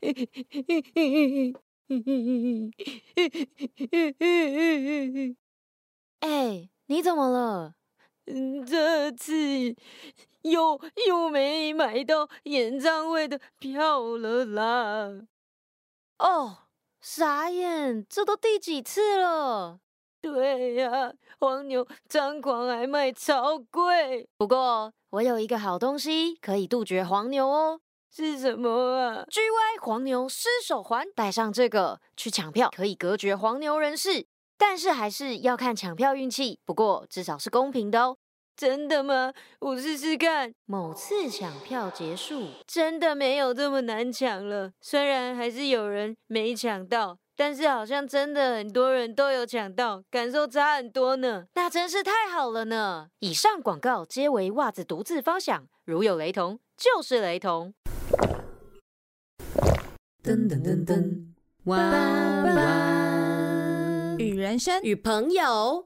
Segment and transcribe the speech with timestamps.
[6.20, 7.74] 哎，你怎么了？
[8.66, 9.74] 这次
[10.42, 15.22] 又又没买到演唱会的票了啦！
[16.18, 16.58] 哦，
[17.00, 19.80] 傻眼，这都第几次了？
[20.22, 24.28] 对呀，黄牛张狂还卖超贵。
[24.36, 27.80] 不过我有一个好东西可以杜绝黄牛哦。
[28.12, 34.26] 是什么啊？GY 黄牛失手环，带上这个去抢票，可以隔绝黄牛人士。
[34.58, 38.16] 但是还是要看抢票运气，不过至少是公平的哦。
[38.56, 39.32] 真的吗？
[39.60, 40.52] 我试试看。
[40.66, 44.72] 某次抢票结束，真的没有这么难抢了。
[44.82, 51.46] 虽然还是有人没抢到，但是好像真的很多人都有抢到，感受差很多呢。
[51.54, 53.08] 那真是太好了呢。
[53.20, 57.72] 以上广告皆为袜子独自发想，如有雷同，就是雷同。
[60.22, 61.24] 噔噔噔噔，
[61.64, 62.54] 哇哇，
[64.18, 65.82] 与人生与朋友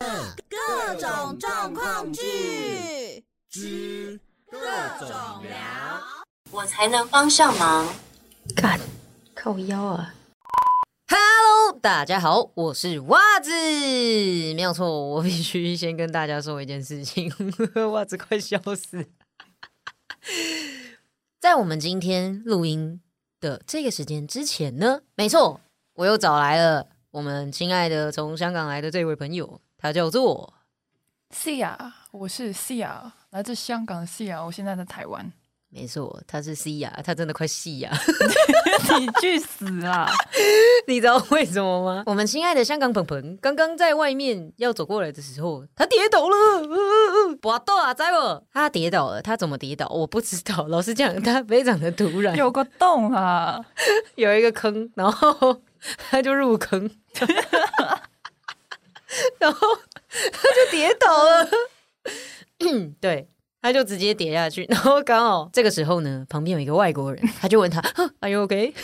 [0.51, 4.19] 各种状况剧之
[4.51, 4.59] 各
[4.99, 5.09] 种
[5.45, 5.57] 聊，
[6.51, 7.87] 我才能帮上忙。
[8.57, 8.81] 干，
[9.37, 10.13] 靠腰啊
[11.07, 17.33] ！Hello，大家好，我是袜子，没有错，我必须先跟大家说一件事情，
[17.93, 19.07] 袜子快笑死。
[21.41, 23.01] 在我们今天录音。
[23.45, 25.61] 的这个时间之前呢，没错，
[25.93, 30.55] 我又找来了我们亲爱的从香港来的这位朋友，他叫做
[31.29, 35.31] Cia，我是 Cia，来自香港的 Cia，我现在在台湾。
[35.77, 37.91] 没错，他是 C 呀，他真的快细呀！
[39.01, 40.09] 你去死啊！
[40.87, 42.05] 你知道为什么吗？
[42.07, 46.37] 我们亲爱的香港鹏鹏刚刚在外面要走过来的时候，他跌倒了。
[47.43, 48.47] 不倒啊，在不？
[48.53, 49.89] 他跌倒了，他怎么跌倒？
[49.89, 50.69] 我不知道。
[50.69, 53.61] 老实讲，他非常的突然，有个洞啊，
[54.15, 55.61] 有一个坑，然后
[56.09, 56.89] 他就入坑，
[59.39, 59.69] 然后
[60.07, 61.49] 他就跌倒了。
[63.01, 63.29] 对。
[63.65, 67.81] 他就直接跌下去，然后刚好这个时候呢，旁边有一个外国人，他就问他
[68.21, 68.75] ：“Are you OK？”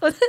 [0.00, 0.20] 我真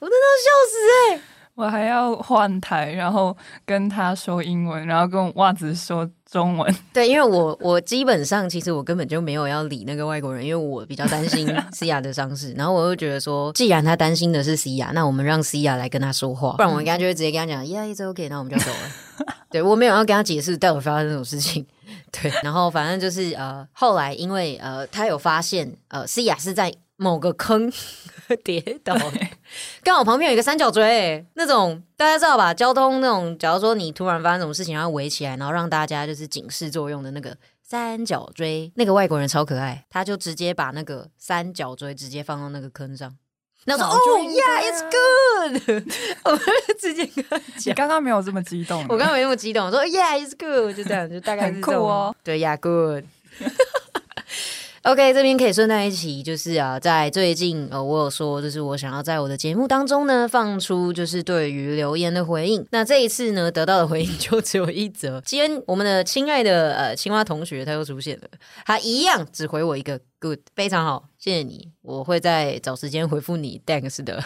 [0.00, 1.20] 我真的要笑死哎！
[1.54, 6.76] 我还要换台，然后跟他说英文，然后跟袜子说中文。
[6.92, 12.52] 对，因为我我基本上其实我根本就没有要理那个外国人，因为我比较担心 西亚的伤势。
[12.52, 19.26] 然后我又觉得说，既然他担心的是西亚，那我们让西亚来跟他说话，不然我应该就会直接跟他讲：“Yeah，it's OK。”那我们就走了。
[19.48, 21.66] 对我没有要跟他解释待会发生这种事情。
[22.12, 27.72] 对，然后反正就是呃，后来因为呃，他有发现呃，思雅是在某个坑
[28.44, 28.94] 跌倒，
[29.82, 32.52] 刚好旁边有一个三角锥，那种大家知道吧？
[32.52, 43.16] 交通那种，假如说你突然发生什么事情，然后围起来，然后让大家就是警示作用的那个三角锥，那个外国人超可爱，他就直接把那个三角锥直接放到那个坑上。
[43.64, 45.82] 然后说：“哦，Yeah，it's good。
[46.24, 46.38] ”我
[46.78, 52.14] 直接跟他讲，刚刚没有这么激动，我刚刚没那么激动，我说：“Yeah，it's good。”就这样，就大概是酷哦。
[52.24, 53.04] 对，Yeah，good。
[54.82, 62.66] OK，这边可以顺带一起，就是啊，在最近呃，我有说，就是我想要在我的节目当中呢，放出就是对于留言的回应。
[62.72, 65.22] 那这一次呢，得到的回应就只有一则。
[65.24, 68.28] 今天我们的亲爱的呃青蛙同学他又出现了，
[68.66, 74.22] 他一样只回我一个 good，非常好，谢谢你，我会再找时间回复你，thanks 的。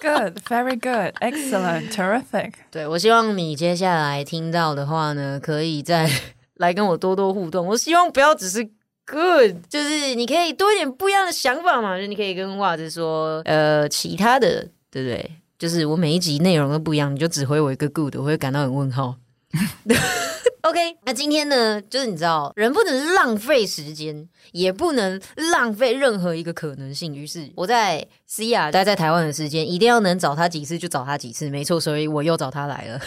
[0.00, 2.52] Good，very good，excellent，terrific。
[2.70, 6.08] 对我希望你接下来听到的话呢，可以再
[6.54, 7.66] 来跟我多多互动。
[7.66, 8.70] 我希望不要只是。
[9.06, 15.30] Good，就是你可以多一点不一样的想法嘛，就你可以跟袜子说，呃，其他的，对不对？
[15.58, 19.16] 就是我每一集内容都不一样，你就只回我一个 Good，我会感到很问号。
[20.64, 25.20] OK，那今天呢，就是你知道，人不能浪费时间，也不能
[25.52, 27.14] 浪费任何一个可能性。
[27.14, 33.00] 于是我在 C 亚待在台湾的时间，一定要能找他几次就找他几次，没错，所以我又找他来了。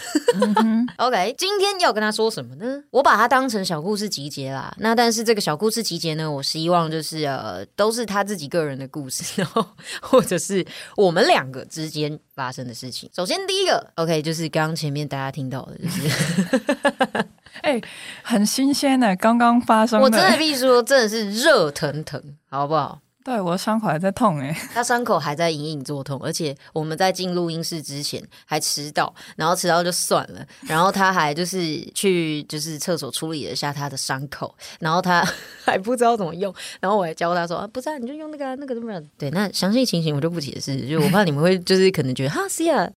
[0.98, 2.84] OK，今天要跟他说什么呢？
[2.92, 4.74] 我把它当成小故事集结啦。
[4.78, 9.66] 那但是这个小故事集结呢，我希望就是呃，都是他自己个人的故事，然后
[10.02, 13.10] 或者是我们两个之间发生的事情。
[13.16, 17.28] 首先第一个，OK，就是刚刚前面大家听到的，就是。
[17.62, 17.82] 哎，
[18.22, 20.00] 很新鲜的，刚刚发生。
[20.04, 23.00] 我真的必须说，真的是热腾腾，好不好？
[23.24, 35.28] 对，我的伤口还在痛哎， 他伤口还在隐隐作痛，而且我们在进录音室之前还迟到，然后迟到就算了，然后他还就是去就是厕所处理了一下他的伤口，然后他
[35.66, 42.90] 还不知道怎么用，然后我还教他说啊，不是，你就用那个那个什么，对，那详细情形我就不解释，就我怕你们会就是可能觉得哈是啊，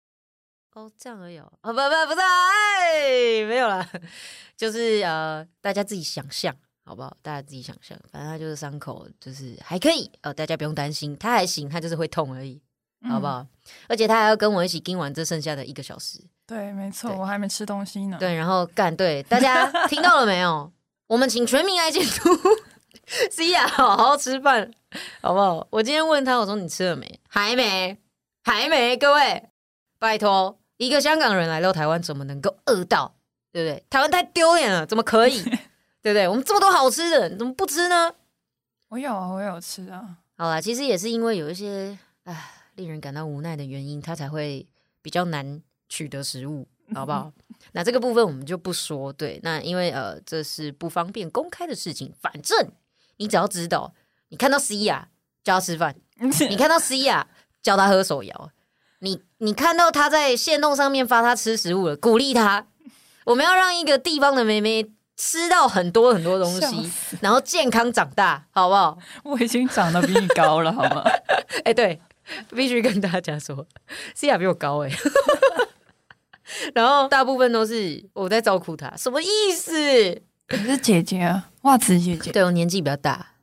[0.75, 3.85] 哦这样而已哦，不不不是，哎，没有啦。
[4.57, 6.55] 就是呃，大家自己想象
[6.85, 7.17] 好不好？
[7.23, 12.61] 大家自己想象，反正他就是伤口，就是还可以，呃，大家不用担心，他还行，他就是会痛而已，
[13.09, 13.29] 好不嗯？
[13.29, 13.47] 好？
[13.89, 18.17] 而且他还要跟我一起盯完这剩下的一个小时，对，没错，我还没吃东西呢。
[18.19, 20.73] 对，然后干对，大家 听到了没有？
[21.07, 22.31] 我们请全民来监督
[23.31, 24.71] C 呀，好好吃饭，
[25.21, 25.67] 好不好？
[25.71, 27.21] 我今天问他，我说你吃了没？
[27.29, 27.97] 还没，
[28.45, 28.97] 还没。
[28.97, 29.49] 各位，
[29.99, 33.17] 拜托，一个香港人来到台湾，怎么能够饿到？
[33.53, 33.85] 对不对？
[33.91, 35.43] 台湾太丢脸了，怎么可以？
[36.03, 36.27] 对不对？
[36.29, 38.15] 我们这么多好吃的，你怎么不吃呢？
[38.89, 40.19] 我有啊，我有吃啊。
[40.37, 44.67] 好啦，其实也是因为有一些唉令人感到无奈的原因，他才会
[45.03, 47.31] 比较难取得食物，好不好？
[47.73, 49.13] 那这个部分我们就不说。
[49.13, 52.71] 对，那因为呃这是不方便公开的事情，反正
[53.19, 53.93] 你只要知道，
[54.31, 55.09] 你看到 C 呀
[55.45, 55.95] 叫他吃饭，
[56.49, 57.29] 你看到 C 呀
[57.63, 58.51] 叫他喝手摇，
[59.01, 62.67] 你你看到他在线动上面发他吃食物了，鼓励他。
[63.27, 64.91] 我们要让一个地方的妹妹
[65.23, 66.91] 吃到很多很多东西，
[67.21, 68.97] 然后健康长大，好不好？
[69.23, 71.05] 我已经长得比你高了，好吗？
[71.63, 72.01] 哎、对，
[72.57, 73.67] 必须跟大家说
[74.15, 74.91] 西亚比我高哎、
[76.75, 79.79] 然后大部分都是我在照顾他，什么意思？
[80.49, 83.35] 你是姐姐啊，袜子姐姐，对我年纪比较大，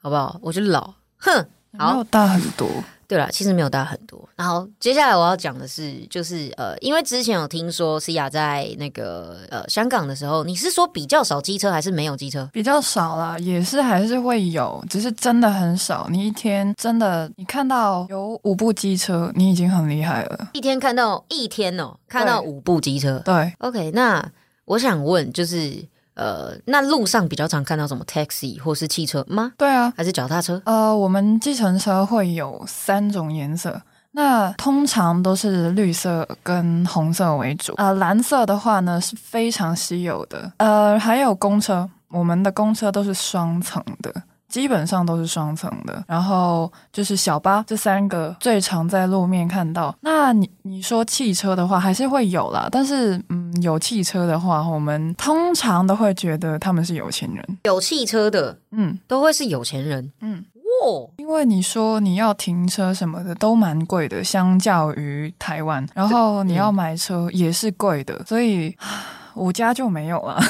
[0.00, 0.38] 好不好？
[0.40, 1.48] 我就老，哼。
[1.76, 2.68] 好大很多。
[3.06, 4.28] 对了，其实没有大很多。
[4.36, 12.48] 然后接下来我要讲的是，就是呃，因为之前有听说 C 亚在那个呃香港的时候，你是说比较少机车还是没有机车？
[12.52, 16.08] 比较少啦，也是还是会有，只是真的很少。
[16.10, 20.48] 你一天真的，你看到有五部机车，你已经很厉害了。
[20.52, 23.20] 一天看到一天哦，看到五部机车。
[23.24, 24.24] 对，OK，那
[24.66, 25.84] 我想问，就是
[26.14, 29.52] 呃，那路上比较常看到什么 taxi 或是汽车吗？
[29.58, 30.62] 对啊，还是脚踏车？
[30.64, 33.82] 呃，我们计程车会有三种颜色，
[34.12, 37.74] 那通常都是绿色跟红色为主。
[37.76, 40.52] 呃，蓝色的话呢是非常稀有的。
[40.58, 44.14] 呃，还有公车，我们的公车都是双层的。
[44.48, 49.94] 基本上都是双层的，然后就是小巴这三个最常在路面看到。
[50.00, 57.58] 那你你说汽车的话，还是会有啦，但是嗯，有汽车的话，我们通常都会觉得他们是有钱人。
[57.64, 60.44] 有汽车的嗯都会是有钱人嗯，
[60.82, 61.10] 哇。
[61.16, 68.86] 因为你说你要停车什么的都蛮贵的，相较于台湾，然后你要买车也是贵的，所以啊
[69.34, 70.40] 我家就没有啊。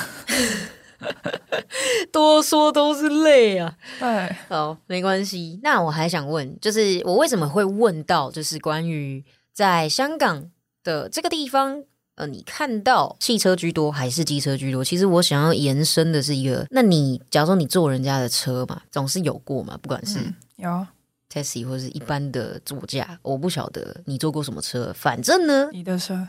[2.13, 3.77] 多说都是泪啊。
[4.01, 5.61] 哎，好，没关系。
[5.63, 10.51] 那我还想问，就是我为什么会问到，就是关于在香港
[10.83, 11.83] 的这个地方，
[12.17, 14.85] 呃，你看到汽车居多还是机车居多？
[14.85, 20.87] 其实我想要延伸的是一个，那你假如说你坐人家的车嘛，总是有过嘛，不管是嗯，有
[21.33, 26.29] taxi 或是一般的座驾，我不晓得你坐过什么车，反正呢，你的车，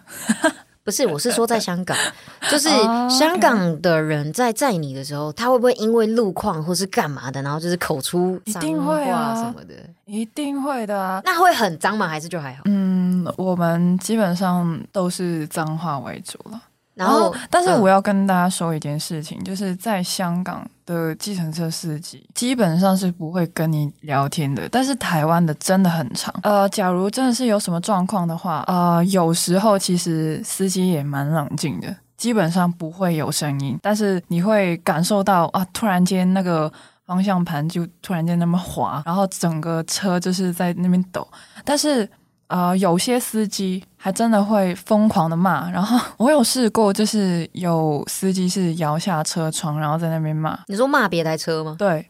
[0.86, 1.98] 不是，我是说在香港，
[2.50, 9.74] 就是哦香港的人在载你的时候，他会不会因为路况或是干嘛的，然后就是口出一脏定会话啊什么的？
[10.06, 11.20] 一定会的啊。
[11.26, 12.08] 那会很脏吗？
[12.08, 12.62] 还是就还好？
[12.66, 16.62] 嗯，我们基本上都是脏话为主了。
[16.96, 26.34] 然后，哦但是嗯我要跟大家说一件事情，就是在香港的计程车司机基本上是不会跟你聊天的，但是台湾的真的很长。
[26.44, 36.72] 呃，假如真的是有什么状况的话，呃，有时候其实司机也蛮冷静的，基本上不会有声音，但是你会感受到啊，突然间那个。
[37.08, 41.28] 方向盘就突然间那么滑，然后整个车就是在那边抖，
[41.64, 42.10] 但是
[42.48, 51.76] 呃，有些司机还真的会疯狂的骂，然后我有试过，就是有司机是摇下车窗，然后在那边骂，你说骂别台车吗？
[51.80, 52.08] 对，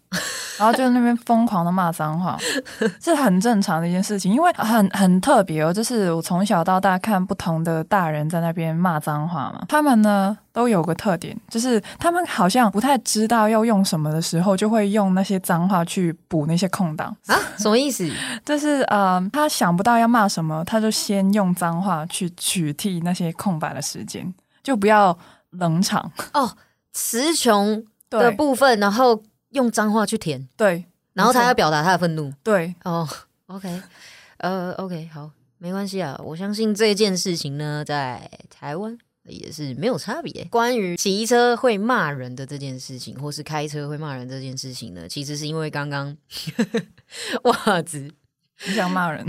[0.59, 2.37] 然后就在那边疯狂的骂脏话，
[3.01, 17.15] 是很正常的一件事情，因为很很特别哦，就是我从小到大看不同的大人在那边骂脏话嘛，他们呢都有个特点，就是他们好像不太知道要用什么的时候，就会用那些脏话去补那些空档。
[17.27, 18.05] 啊，什么意思？
[18.43, 25.17] 就是呃，他想不到要骂什么，他就先用脏话去取替那些空白的时间，就不要
[25.49, 26.11] 冷场。
[26.33, 26.57] 哦，
[26.93, 30.85] 词穷的部分，然后用脏话去填，对。
[31.13, 32.29] 然后他要表达他的愤怒。
[32.43, 33.07] 对，哦
[33.45, 33.81] ，OK，
[34.39, 40.43] 呃，OK，好，没关系啊，我相信这件事情呢，在台湾也是没有差别。
[40.51, 46.17] 关于骑车会骂人的这件事情，或是开车会骂人这件事情呢，其实是因为刚刚
[47.43, 48.11] 袜子，
[48.67, 49.25] 你想骂人，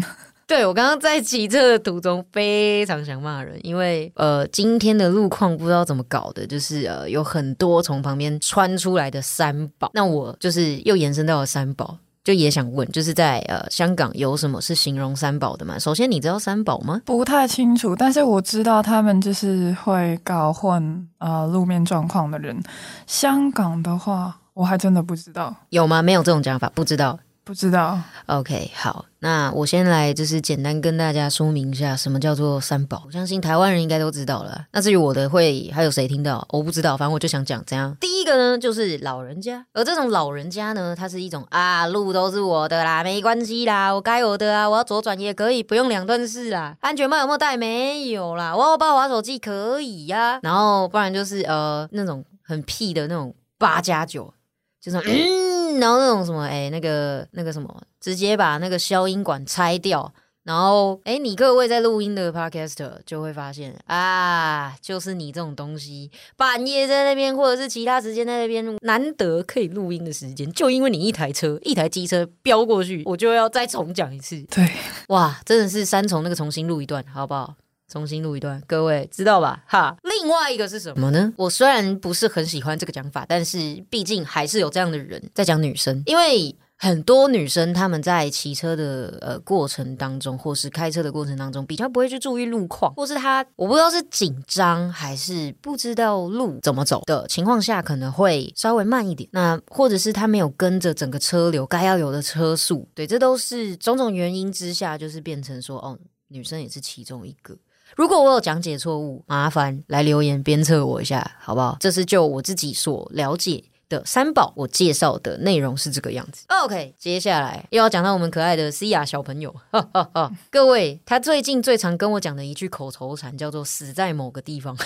[0.49, 11.99] 对我刚刚在骑车的途中非常想骂人，因为呃今天的路况不知道怎么搞的，就是呃有很多从旁边穿出来的三宝，那我就是又延伸到了三宝。
[12.23, 15.79] 就也想问，就是在呃香港有什么是形容三宝的吗？
[15.79, 17.01] 首先，你知道三宝吗？
[17.05, 22.61] 不太清楚，但是我知道他们就是会搞混呃路面状况的人。
[23.07, 26.03] 香港的话，我还真的不知道，有吗？
[26.03, 27.17] 没有这种讲法，不知道。
[27.47, 27.97] 不知道。
[28.27, 33.05] OK，好，那我先来就是简单跟大家说明一下什么叫做三宝。
[33.07, 34.67] 我相信台湾人应该都知道了。
[34.73, 37.97] 那至于我的会还有谁听到，我不知道，反正我就想讲怎样。
[38.01, 46.77] 第一个呢，就是老人家，而这种老人家呢，它是一种啊，路都是我的啦，没关系啦，我该我的啊，我要左转也可以，不用两段式啦。
[46.81, 47.57] 安全帽有没有戴？
[47.57, 54.35] 没有啦，我要抱玩手机可以呀、然后不然就是呃那种很屁的那种八加九，
[54.81, 60.13] 就是嗯，然后那种什么，哎、那个那个什么，直接把那个消音管拆掉，
[60.45, 74.71] 然后，哎，你各位在录音的 podcaster 就会发现啊，就是你这种东西，半夜在那边，或者是其他时间在那边，难得可以录音的时间，就因为你一台车，一台机车飙过去，我就要再重讲一次，对，
[75.09, 77.55] 哇，真的是三重那个重新录一段，好不好？
[77.89, 79.63] 重新录一段，各位知道吧？
[79.65, 81.33] 哈，另外一个是什么呢？
[81.37, 99.31] 我虽然不是很喜欢这个讲法，但是毕竟还是有这样的人在讲女生，因为很多女生她们在骑车的呃过程当中，或是开车的过程当中，比较不会去注意路况，或是她我不知道是紧张还是不知道路怎么走的情况下，可能会稍微慢一点。
[99.31, 107.57] 那或者是她没有跟着整个车流该要有的车速，对，这都是种种原因之下，就是变成说哦，女生也是其中一个。
[107.97, 111.79] 如果我有讲解错误，麻烦来留言鞭策我一下，好不好？
[111.81, 116.45] 这是就我自己所了解的三宝，我介绍的内容是这个样子。
[116.49, 120.31] OK，接下来又要讲到我们可爱的西亚小朋友，哈哈哈。
[120.51, 124.77] 各位，他最近最常跟我讲的一句口头禅叫做“死在某个地方”。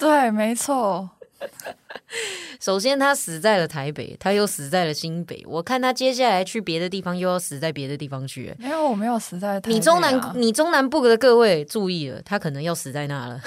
[0.00, 1.10] 对，没错。
[2.60, 5.42] 首先，他死在了台北，他又死在了新北。
[5.46, 8.54] 我看他接下来去别的地方，又要死在别的地方去。
[8.58, 9.74] 没有，我没有死在台北、啊。
[9.74, 13.40] 你中南，你中南部的各位注意了，他可能要死在那了。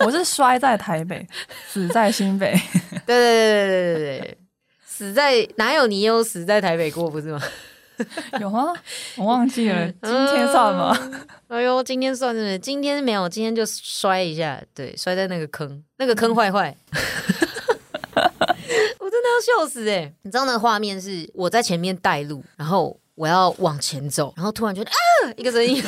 [0.00, 1.26] 我是摔在台北，
[1.68, 2.52] 死在新北。
[3.06, 4.38] 对对对对对对对，
[4.86, 7.40] 死在哪有你有死在台北过不是吗？
[8.40, 8.72] 有吗？
[9.16, 10.96] 我忘记了，今天算吗？
[11.48, 12.58] 哎呦，今天算是是？
[12.58, 16.76] 今天没有，今天就摔一下，对，摔在那个坑，那个坑坏坏。
[18.98, 20.14] 我真的要笑死哎、欸！
[20.22, 25.82] 你知道那个画面是我在前面带路，然后我要往前走，然后突然觉得啊，一个声音，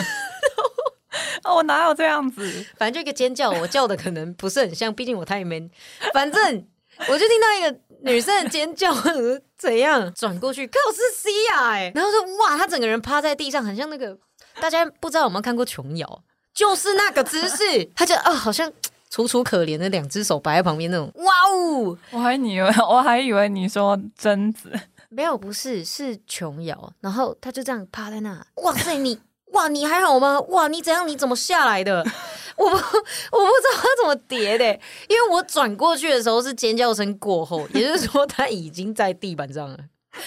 [1.45, 2.67] 哦，我哪有这样子？
[2.77, 5.71] 反正就一个尖叫，我叫的可能不是很像，毕竟我太 man。
[6.13, 6.67] 反正
[7.09, 14.17] 我就听到一个女生的尖叫，或者是怎样，转过去，看我是 C 呀哎，然后说哇，她整个人趴在地上，很像那个
[14.61, 16.23] 大家不知道有没有看过琼瑶，
[16.55, 18.73] 就是那个姿势， 她就啊、好像。
[19.11, 21.99] 楚楚可怜的两只手摆在旁边那种，哇哦！
[22.13, 24.73] 我还以为我还以为你说贞子，
[25.11, 26.91] 没有，不是，是琼瑶。
[27.03, 29.21] 然后她就这样趴在那，哇塞，你
[29.53, 30.41] 哇，你还好吗？
[30.49, 31.07] 哇，你怎样？
[31.07, 32.05] 你怎么下来的？
[32.57, 34.65] 我不，我不知道他怎么叠的，
[35.09, 39.79] 因为我转过去的时候是尖叫声过后， 也就是说他已经在地板上了，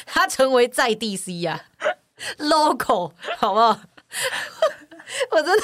[0.06, 1.86] 他成为在地 C 呀、啊、
[2.40, 3.80] ，local 好不好？
[5.32, 5.64] 我真的，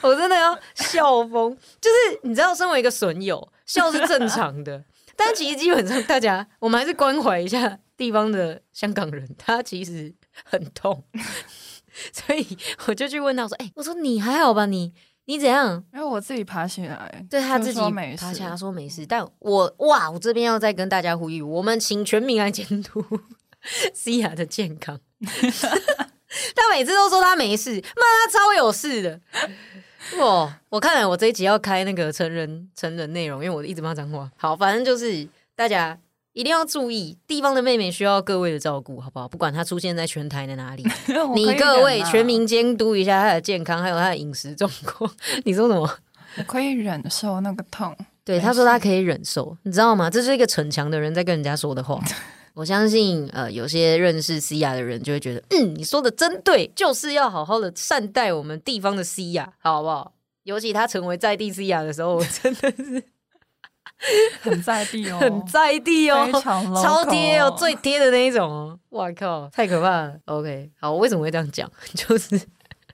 [0.00, 1.56] 我真的要笑疯。
[1.80, 4.82] 就是你知道，身为一个损友，笑是正常的，
[5.14, 11.04] 但其实基本上大家，我们还是关怀一下地方的香港人，他其实很痛，
[12.12, 12.46] 所以
[12.86, 14.66] 我就去问他说：“哎、我说你还好吧？
[14.66, 14.92] 你
[15.26, 17.80] 你怎样因为我自己爬起来，？”对他自己
[18.16, 23.04] 爬起来他说没事，但我哇，我这边要再跟大家呼吁，我们请全民来监督
[23.94, 25.00] 西亚的健康。
[26.54, 27.80] 他每次都说他没事，妈
[28.26, 29.20] 他超有事的。
[30.18, 30.60] 哇！
[30.70, 34.30] 我看来我这一集要开那个成人成人内容，因为我一直骂脏话。
[34.36, 35.98] 好，反正就是大家
[36.38, 39.26] 一定要注意，地方的妹妹需要各位的照顾，好不好？
[39.26, 40.84] 不管她出现在全台的哪里，
[41.34, 45.10] 你各位全民监督一下她的健康，还有她的饮食状况。
[45.44, 45.80] 你说什么？
[46.36, 47.92] 我可以忍受那个痛。
[48.24, 50.08] 对，没他说他可以忍受，你知道吗？
[50.08, 52.00] 这是一个逞强的人在跟人家说的话。
[52.54, 60.12] 我相信，呃，有些认识西亚的人就会觉得，嗯，你说的真对，就是要好好的善待我们地方的西亚，好不好？
[60.44, 63.02] 尤其他成为在地西亚的时候，我真的是
[64.40, 68.78] 很在地哦，很在地哦，超贴哦，哦最贴的那一种哦。
[68.90, 70.14] 哇靠，太可怕了。
[70.26, 71.70] OK，好，我为什么会这样讲？
[71.94, 72.40] 就是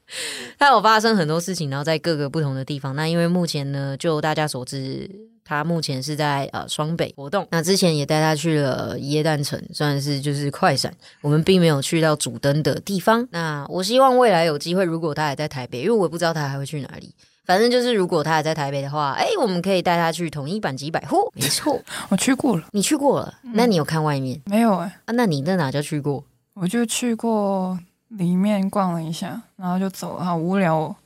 [0.58, 2.94] 它有发生很多事情，然后在各个不同的地方。
[2.96, 5.11] 那因为目前呢，就大家所知，
[5.44, 7.46] 他目前是在呃双北活动。
[7.50, 10.92] 那之前也带他去了耶诞城，算是就是快闪。
[11.20, 13.26] 我们并没有去到主灯的地方。
[13.30, 17.14] 那我希望未来有机会，如果他还在台北，因为我不知道他还会去哪里。
[17.44, 21.30] 反正就是，如果他还在台北的话，哎，我们可以带他去统一版级百货。
[21.34, 25.12] 没错， 我去过了，你去过了，那你有看外面没有哎、啊？
[25.12, 26.24] 那你在哪就去过？
[26.54, 30.96] 我就去过里面逛了一下，然后就走了，好无聊哦。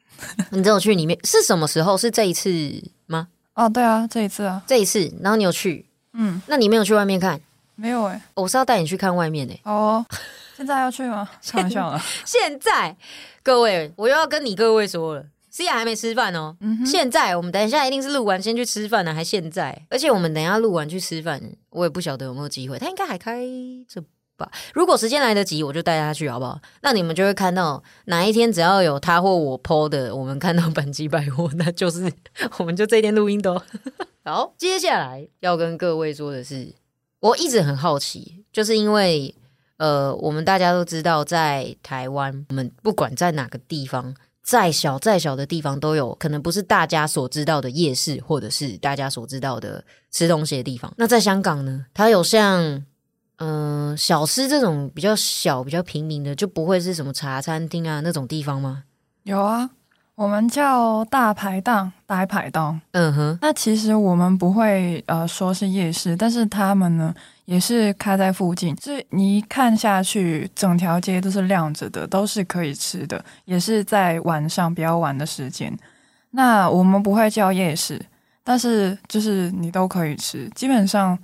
[0.50, 1.96] 你只有去里面是什么时候？
[1.96, 2.50] 是这一次
[3.06, 3.28] 吗？
[3.54, 7.40] 哦，对啊，这一次啊，这一次，然后你有去，嗯，那你没有去外面看？
[7.74, 10.06] 没有哎、我是要带你去看外面诶、好哦，
[10.56, 11.28] 现在要去吗？
[11.46, 12.02] 开玩笑了。
[12.24, 12.96] 现在
[13.42, 15.24] 各位，我又要跟你各位说了。
[15.56, 23.42] 思雅还没吃饭哦，嗯，现在我们等一下一定是录完先去吃饭呢，还现在，而且我们等一下录完去吃饭，我也不晓得有没有机会，他应该还开
[23.88, 24.04] 着
[24.36, 24.50] 吧？
[24.74, 26.60] 如果时间来得及，我就带他去好不好？
[26.82, 32.12] 那你们就会看到哪一天只要有他或我 PO 的，我们看到本集百货，那就是
[32.58, 33.62] 我们就这一天录音的哦。
[34.24, 36.74] 好，接下来要跟各位说的是，
[37.20, 39.34] 我一直很好奇，就是因为
[39.78, 44.14] 呃，我们大家都知道，在台湾，我们不管在哪个地方，
[44.46, 50.94] 再小再小的地方都有可能不是大家所知道的夜市，或者是大家所知道的吃东西的地方。
[50.96, 52.84] 那在香港呢，它有像
[53.38, 58.84] 嗯、小吃这种比较小、比较平民的，就不会是什么茶餐厅啊那种地方吗？
[59.24, 59.68] 有啊，
[60.16, 62.80] 我们叫大排档、大排档。
[62.92, 75.70] 嗯哼，那其实我们不会呃说是夜市，但是他们呢也是开在附近，是你一看下去，整条街都是亮着的，都是可以吃的，也是在晚上比较晚的时间。
[76.30, 78.00] 那我们不会叫夜市，
[78.42, 81.18] 但是就是你都可以吃，基本上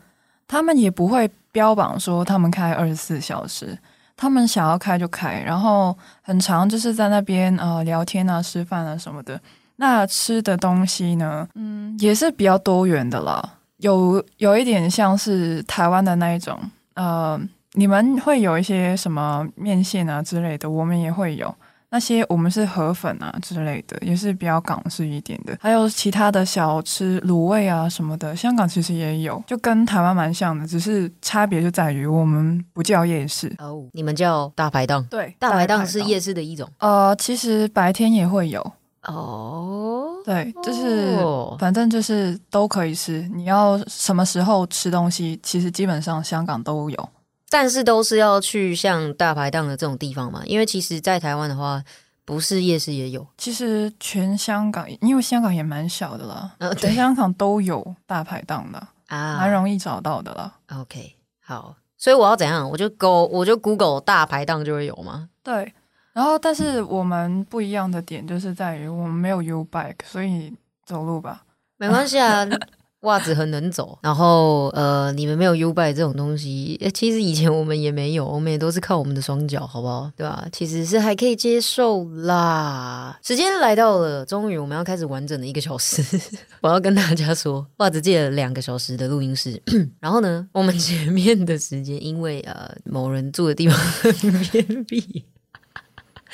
[0.47, 3.79] 他们也不会标榜说他们开二十四小时。
[4.17, 9.41] 他们想要开就开，然后很长就是在那边呃聊天啊、吃饭啊什么的。
[9.77, 13.43] 那吃的东西呢，嗯，也是比较多元的啦，
[13.79, 16.59] 有有一点像是台湾的那一种，
[16.95, 17.41] 呃，
[17.73, 21.53] 你们会有一些什么面线啊之类的，我们也会有。
[21.93, 33.55] 那些我们是河粉啊之类的，也是比较港式一点的，还有其他的小吃卤味啊什么的，香港其实也有，就跟台湾蛮像的，只是差别就在于我们不叫夜市。
[33.59, 38.73] 哦，你们叫大排档，对，大排档是夜市的一种呃，其实白天也会有，
[39.03, 40.09] 哦。
[40.25, 43.29] 对，就是、哦反正就是都可以吃。
[43.35, 47.09] 你要什么时候吃东西，其实基本上香港都有。
[47.53, 51.85] 但是都是要去像大排档的这种地方嘛，因为其实，在台湾的话，
[52.25, 60.55] 不是夜市也有，其实全香港，因为香港也蛮小的啦，呃全香港都有大排档的，啊蛮容易找到的啦。
[60.75, 62.67] OK，好，所以我要怎样？
[62.71, 65.29] 我就 Go，我就 Google 大排档就会有吗？
[65.43, 65.75] 对，
[66.15, 70.55] 然后但是我们不一样的点就是在于我们没有 U bike，所以
[70.87, 71.43] 走路吧。
[71.77, 72.47] 没关系啊，
[73.03, 73.99] 袜子很能走。
[74.03, 80.11] 然后呃，你们没有 U b y 这种东西，其实以前我们也没有，我们也都是靠我们的双脚，好不好？
[80.17, 83.19] 对吧、其实是还可以接受啦。
[83.23, 86.03] 时间来到了，终于我们要开始完整的一个小时。
[86.61, 89.61] 我要跟大家说，袜子借了两个小时的录音室，
[90.01, 95.25] 然后呢，我们前面的时间因为呃某人住的地方很偏僻。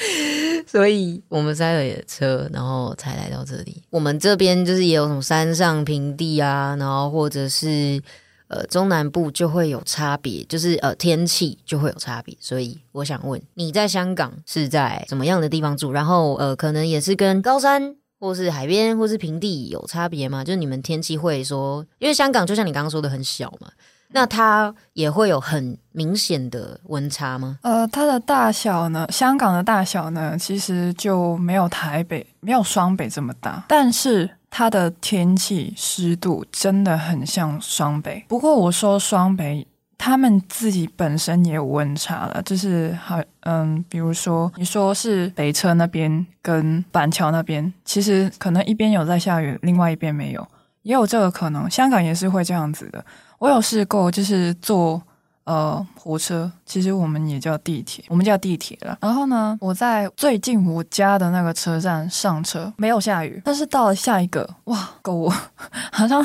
[0.66, 3.82] 所以我们塞了车，然后才来到这里。
[3.90, 8.00] 我们这边就是也有什么山上平地啊，然后或者是
[8.48, 12.36] 呃中南部就会有差别，就是呃天气就会有差别。
[12.40, 15.92] 所以我想问，你在香港是在什么样的地方住？
[15.92, 17.96] 然后呃，可能也是跟高山。
[18.20, 20.42] 或是海边，或是平地有差别吗？
[20.42, 23.70] 就是你们天气会说，因为香港就像你刚刚说的很小嘛，
[24.12, 27.58] 那它也会有很明显的温差吗？
[27.62, 38.24] 呃，它的大小呢，香港的大小呢，其实就没有台北、没有双北这么大，但是它的天气湿度真的很像双北。
[38.28, 39.66] 不过我说双北。
[40.00, 50.48] 他们自己本身也有温差了，就是好，嗯，比如说你说是北车那边跟板桥那边，其实可能一边有在下雨，另外一边没有，
[50.82, 51.68] 也有这个可能。
[51.68, 53.04] 香港也是会这样子的。
[53.38, 55.00] 我有试过，就是坐
[55.44, 58.98] 呃火车，其实我们也叫地铁，我们叫地铁了。
[59.00, 65.32] 然后呢，我在最近我家的那个车站上车，没有下雨，但是到了下一个，哇，狗
[65.92, 66.24] 好像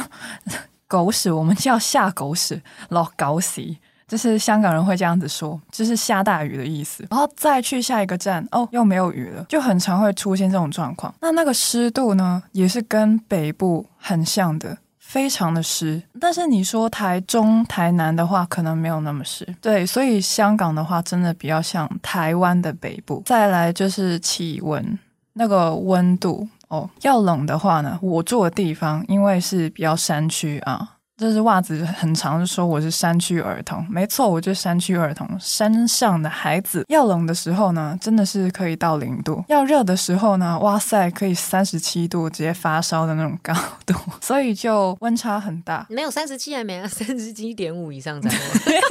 [0.87, 3.77] 狗屎，我们叫下狗屎，老狗屎。
[4.05, 7.03] 就是香港人会这样子说，就是下大雨的意思。
[7.09, 11.11] 然后再去下一个站，哦，又没有雨了，就很常会出现这种状况。
[11.19, 16.01] 那那个湿度呢，也是跟北部很像的，非常的湿。
[16.19, 19.45] 但是你说台中、台南的话，可能没有那么湿。
[19.61, 23.21] 对，所以香港的话，真的比较像台湾的北部。
[23.25, 24.97] 再来就是气温，
[25.33, 30.92] 那个温度哦，要冷的话呢，我住的地方因为是比较山区啊。
[31.15, 35.27] 就是袜子很常就说我是山区儿童，没错，我就是山区儿童。
[35.39, 43.53] 山上的孩子要冷的时候呢，真的是可以到零度；要热的时候呢，哇塞，可以三十七度，直接发烧的那种高
[43.85, 45.85] 度，所以就温差很大。
[45.89, 48.81] 没有三十七还没啊， 三十七点五以上才会。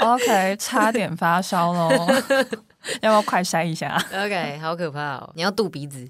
[0.06, 1.88] OK，差点发烧喽，
[3.00, 5.30] 要不要快筛一下？OK，好可怕哦！
[5.34, 6.06] 你要渡鼻子。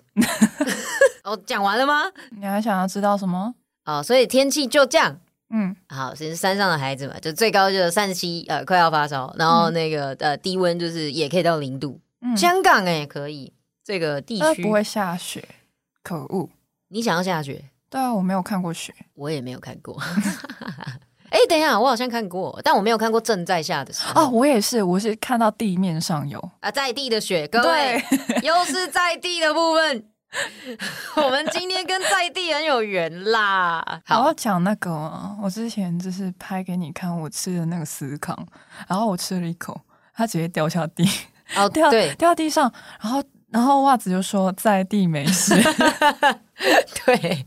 [1.22, 2.02] 哦，讲完了吗？
[2.30, 3.54] 你还想要知道什么？
[3.88, 11.98] 哦，所以天气就这样，嗯，好，是山上的孩子嘛，就最高就是三十七，呃，快要发烧，然后那个、呃低温就是也可以到零度。
[12.20, 13.50] 嗯香港哎、可以，
[13.82, 15.42] 这个地区不会下雪，
[16.02, 16.50] 可恶。
[16.88, 18.94] 你想要下雪，对啊，我没有看过雪。
[19.14, 19.98] 我也没有看过。
[21.30, 24.22] 哎、等一下，我好像看过，但我没有看过正在下的时候。
[24.22, 26.38] 哦，我也是，我是看到地面上有。
[26.60, 28.02] 啊，在地的雪，各位
[28.42, 30.04] 又是在地的部分。
[31.16, 33.82] 我们今天跟在地很有缘啦。
[34.08, 38.36] 我好要讲那个啊，我之前就是拍给你看我吃的那个司康，
[38.86, 39.80] 然后我吃了一口，
[40.14, 41.08] 它直接掉下地，
[41.56, 42.14] 哦， 掉对。
[42.16, 45.54] 掉地上，然后然后袜子就说在地没事，
[47.06, 47.46] 对，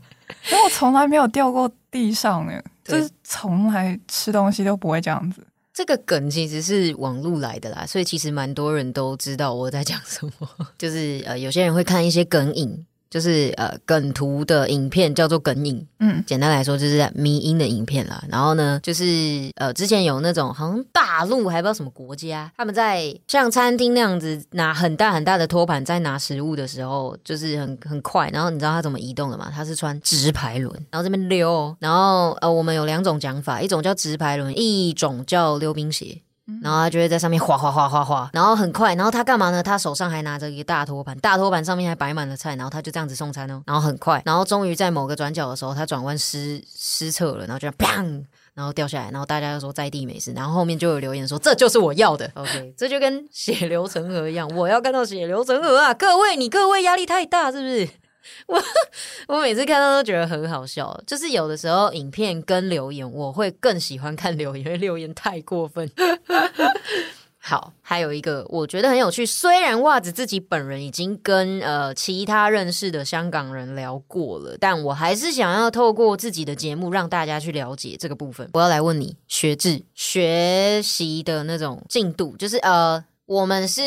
[0.50, 5.46] 因为我从来没有掉过地上哎，就是从来吃东西都不会这样子。
[5.74, 10.32] 这个梗其实是网路来的啦，所以其实蛮多人都知道我在讲什么。
[10.76, 15.86] 就是呃，有些人会看一些梗影，就是呃梗图的影片叫做梗影。
[15.98, 18.24] 嗯，简单来说就是迷音的影片啦。
[18.26, 19.04] 然后呢，就是
[19.56, 28.30] 呃之前有那种好像大陆还不知道什么国家，他们在像餐厅那样子拿很大很大的托盘在拿食物的时候，就是很很快。
[28.30, 29.52] 然后你知道他怎么移动的吗？
[29.54, 31.76] 他是穿直排轮，然后这边溜哦。
[31.78, 36.22] 然后呃我们有两种讲法，一种叫直排轮，一种叫溜冰鞋。
[36.60, 39.62] 然后他就会在上面哗哗哗哗哗，然后很快，然后他干嘛呢？
[39.62, 48.22] 他手上还拿着一个大托盘，大托盘上面还摆满了菜，然后他就这样子送餐哦，然后很快，然后终于在某个转角的时候，他转弯失失策了，然后就砰，
[48.54, 55.94] 然后掉下来，然后大家就说在地没事，然后后面就有留言说这就是我要的，OK，这就跟血流成河一样，我要看到血流成河啊！
[55.94, 57.88] 各位，你各位压力太大是不是？
[58.46, 58.62] 我
[59.28, 65.90] 我每次看到都觉得很好笑，就是有的时候影片跟留言，我会更喜欢看留言，因为留言太过分。
[67.44, 78.48] 好，还有一个我觉得很有趣，虽然袜子自己本人已经跟呃其他认识的香港人聊过了，但我还是想要透过自己的节目让大家去了解这个部分。
[78.52, 83.82] 我要来问你，学制学习的那种进度，就是呃，我们是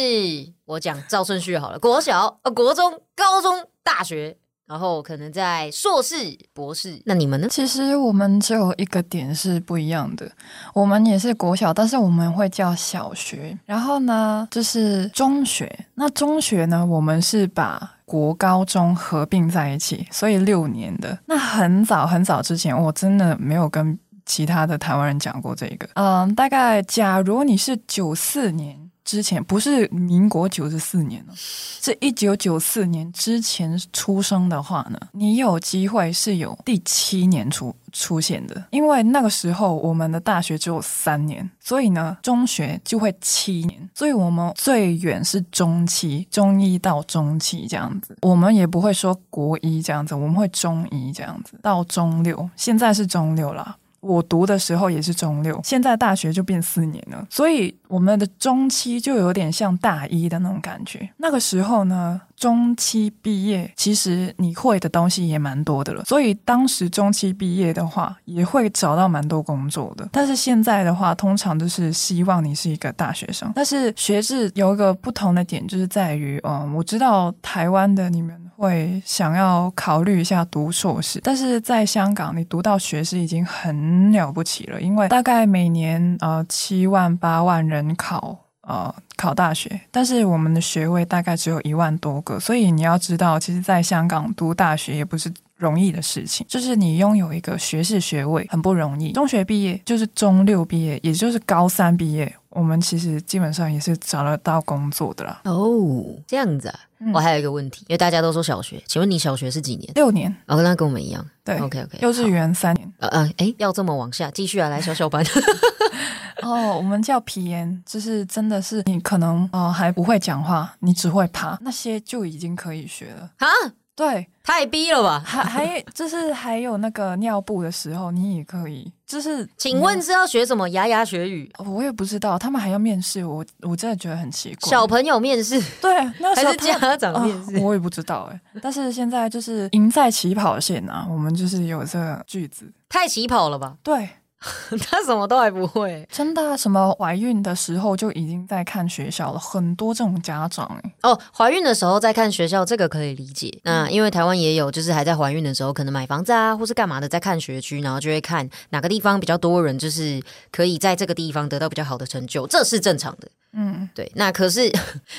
[0.66, 4.36] 我讲照顺序好了，国小、呃国中、高中、大学。
[4.68, 6.16] 然后可能在硕士、
[6.52, 7.48] 博士，那你们呢？
[7.48, 10.28] 其实我们只有一个点是不一样的，
[10.74, 13.56] 我们也是国小，但是我们会叫小学。
[13.68, 15.72] 然后呢，就是中学。
[15.94, 21.16] 那中学呢，我们是把国高中合并在一起，所以六年的。
[21.28, 23.96] 那很早很早之前，我真的没有跟
[24.26, 25.88] 其他的台湾人讲过这个。
[25.94, 28.85] 嗯，大概假如你是九四年。
[29.06, 53.78] 之前不是民国九十四年哦，是一九九四年之前出生的话呢，你有机会是有第七年出出现的，因为那个时候我们的大学只有三年，所以呢中学就会七年，所以我们最远是中期，中一到中期这样子，我们也不会说国一这样子，我们会中一这样子到中六，现在是中六啦。
[54.06, 61.10] 我读的时候也是中六，现在大学就变四年了，所以我们的中期就有点像大一的那种感觉。
[61.18, 70.08] 那个时候呢，中期毕业，其实你会的东西也蛮多的了，所以当时中期毕业的话，也会找到蛮多工作的。
[70.12, 73.52] 但是现在的话，通常都是希望你是一个大学生。
[73.56, 78.45] 但是学制有一个不同的点，就是在于，嗯，我知道台湾的你们。
[78.58, 99.12] 会想要考虑一下读硕士，但是在香港，你读到学士已经很了不起了，因为大概每年呃七万八万人考呃考大学，但是我们的学位大概只有一万多个，所以你要知道，其实在香港读大学也不是容易的事情，就是你拥有一个学士学位很不容易。
[99.14, 105.42] 中学毕业就是中六毕业，也就是高三毕业，我们其实基本上也是找得到工作的啦。
[105.46, 106.80] 哦，这样子啊。
[107.00, 109.92] 嗯我还有一个问题，因为大家都说小学，请问你小学是几年？
[109.94, 111.24] 六年，哦，那跟我们一样。
[111.44, 112.00] 对，OK OK。
[112.02, 112.92] 幼稚园三年。
[113.00, 115.24] 呃呃，哎，要这么往下继续啊，来小小班。
[116.42, 123.30] 哦，我们叫皮炎，就是真的是你可能呃还不会讲话，你只会爬，那些就已经可以学了。
[123.38, 123.48] 啊，
[123.96, 125.24] 对，太逼了吧？
[125.26, 128.92] 还还就是还有那个尿布的时候，你也可以。
[129.08, 131.50] 就是，请问是要学什么牙牙学语？
[131.66, 134.70] 我也不知道，他们还要面试我，我真的觉得很奇怪。
[134.70, 135.94] 小朋友面试，对，
[136.36, 137.58] 还是家长面试？
[137.58, 138.42] 哦我也不知道哎。
[138.62, 142.70] 但是现在就是赢在起跑线啊，我们就是有这个句子。
[142.90, 143.78] 太起跑了吧？
[143.82, 144.10] 对。
[144.80, 146.56] 他什么都还不会，真的？
[146.58, 150.94] 什么怀孕的时候就已经在看学校了，很多这种家长哎。
[151.02, 153.52] 哦，怀孕的时候在看学校，这个可以理解。
[153.64, 160.22] 那因为台湾也有，就是还在怀孕的时候，可能买房子啊，或是干嘛的，在看学区，然后就会看哪个地方比较多人，就是
[160.52, 163.28] 可以在这个地方得到比较好的成就，这是正常的。
[163.58, 164.70] 嗯，对，那可是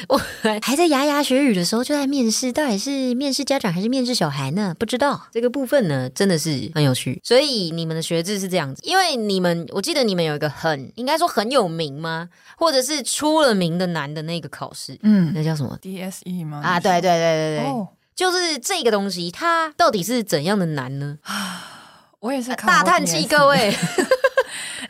[0.09, 0.21] 我
[0.61, 4.75] 还在牙牙学语的时候就在面试，到底是面试家长还是面试小孩呢？
[4.79, 7.19] 不知道这个部分呢，真的是很有趣。
[7.25, 12.29] 所以你们的学制是这样子，因为你们我记得你们有一个很应该说很有名吗？
[12.59, 16.61] 或者是出了名的难的那个考试，嗯那叫什么？，DSE 吗？
[16.63, 21.19] 啊，对对对对对，哦，就是这个东西，它到底是怎样的难呢？
[21.23, 21.73] 啊
[22.21, 23.47] 我也是大叹气，各。
[23.47, 23.75] 位。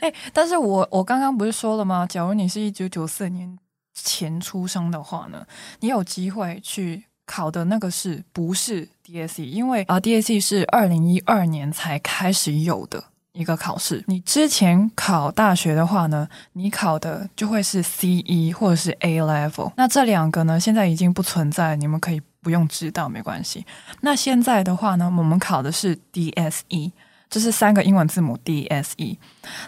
[0.00, 2.06] 哎、但是我我刚刚不是说了吗？
[2.06, 3.58] 假如你是一九九四年
[3.94, 5.46] 前出生的话呢，
[5.80, 9.44] 你有机会去考的那个是不是 DSE？
[9.44, 13.04] 因为啊、DSE 是二零一二年才开始有的。
[13.32, 19.70] 一个考试，你之前考大学的话呢，你考的就会是 C 一或者是 A level。
[19.76, 23.66] 那这两个呢，现在已经不存在，你们可以不用知道，没关系。
[24.00, 26.92] 那现在的话呢，我们考的是 DSE，
[27.28, 29.16] 这是三个英文字母 DSE。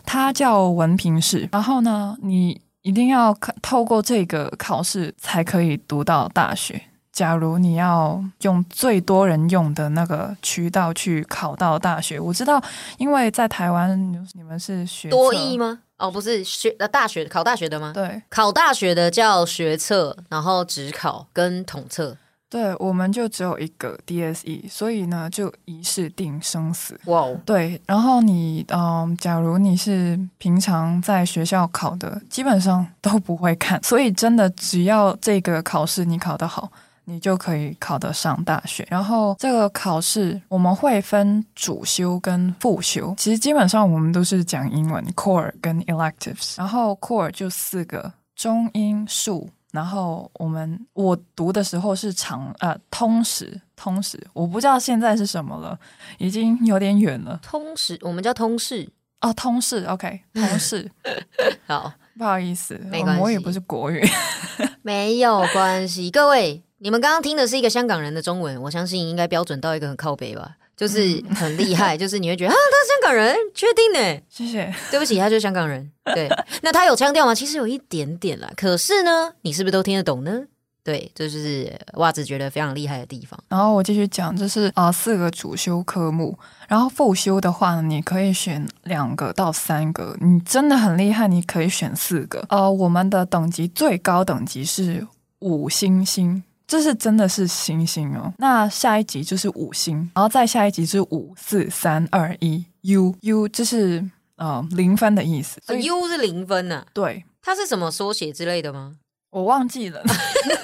[0.05, 6.81] 它叫文凭试，然后呢，你一定要考透过这个考试才可以读到大学。
[7.11, 12.63] 假如你要用最多人用的那个渠道去考到大学，我知道，
[12.97, 14.01] 因为在台湾
[14.35, 15.59] 你们是学多一？
[15.59, 15.81] 吗？
[15.97, 17.91] 哦，不是学呃大学考大学的吗？
[17.93, 22.17] 对考大学的叫学测，然后职考跟统测。
[22.51, 26.99] 对，我们就只有一个 DSE，所以呢就一试定生死。
[27.05, 36.71] 哇哦，对，然后你嗯，假如你是平常在学校考的，基本上都不会看，所以真的只要这个考试你考得好，
[37.05, 38.87] 你就可以考得上大学。
[38.91, 49.51] 然后这个考试我们会分主修跟副修，其实基本上我们都是讲英文，core 跟 electives，然后 core 就四个，中英数。
[49.73, 55.79] 然后我们我读的时候是长呃通识通识，我不知道现在是什么了，
[56.19, 57.39] 已经有点远了。
[57.43, 58.89] 通识我们叫通识。
[59.21, 60.89] 哦，通识，OK，通识，
[61.67, 64.01] 好，不好意思，没关系我也不是国语。
[64.83, 66.09] 没有关系。
[66.09, 74.21] 各位，你们刚刚听的是一个香港人的中文，我相信应该标准到一个很靠北吧，就是很厉害， 就是你会觉得啊，他是香港人，确定呢？
[74.31, 74.73] 谢谢。
[74.93, 75.91] 对不起，他就是香港人。
[76.15, 76.29] 对，
[76.63, 77.35] 那他有腔调吗？
[77.35, 78.49] 其实有一点点啦。
[78.57, 80.43] 可是呢，你是不是都听得懂呢？
[80.85, 83.39] 对，这就是袜子觉得非常厉害的地方。
[83.49, 92.43] 然后我继续讲，这是啊、呃四个主修科目，然后副修的话呢，你可以选两个到三个，你真的很厉害，你可以选四个。
[92.49, 95.07] 呃，我们的等级最高等级是
[95.41, 96.43] 五星星。
[96.69, 104.05] 这是真的是星星哦，那下一集就是五星，然后再下一集是五四三二一 U U，这是
[104.37, 105.59] 呃零分的意思。
[105.75, 108.97] U 是零分呐、对它是什么缩写之类的吗？
[109.31, 110.03] 我忘记了，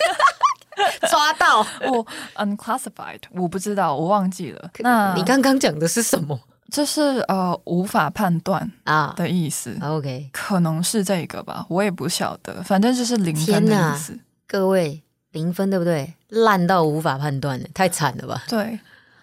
[1.11, 1.61] 抓到！
[1.91, 4.71] 我 unclassified，我不知道，我忘记了。
[4.81, 6.39] 那你刚刚讲的是什么
[6.71, 14.19] 就是呃无法判断啊的意思，？OK，可能是这个吧，我也不晓得，反正就是零分的意思。
[14.47, 15.03] 各位
[15.35, 16.15] 零分对不对？
[16.31, 18.43] 烂到无法判断了，太惨了吧？
[18.49, 18.81] 对，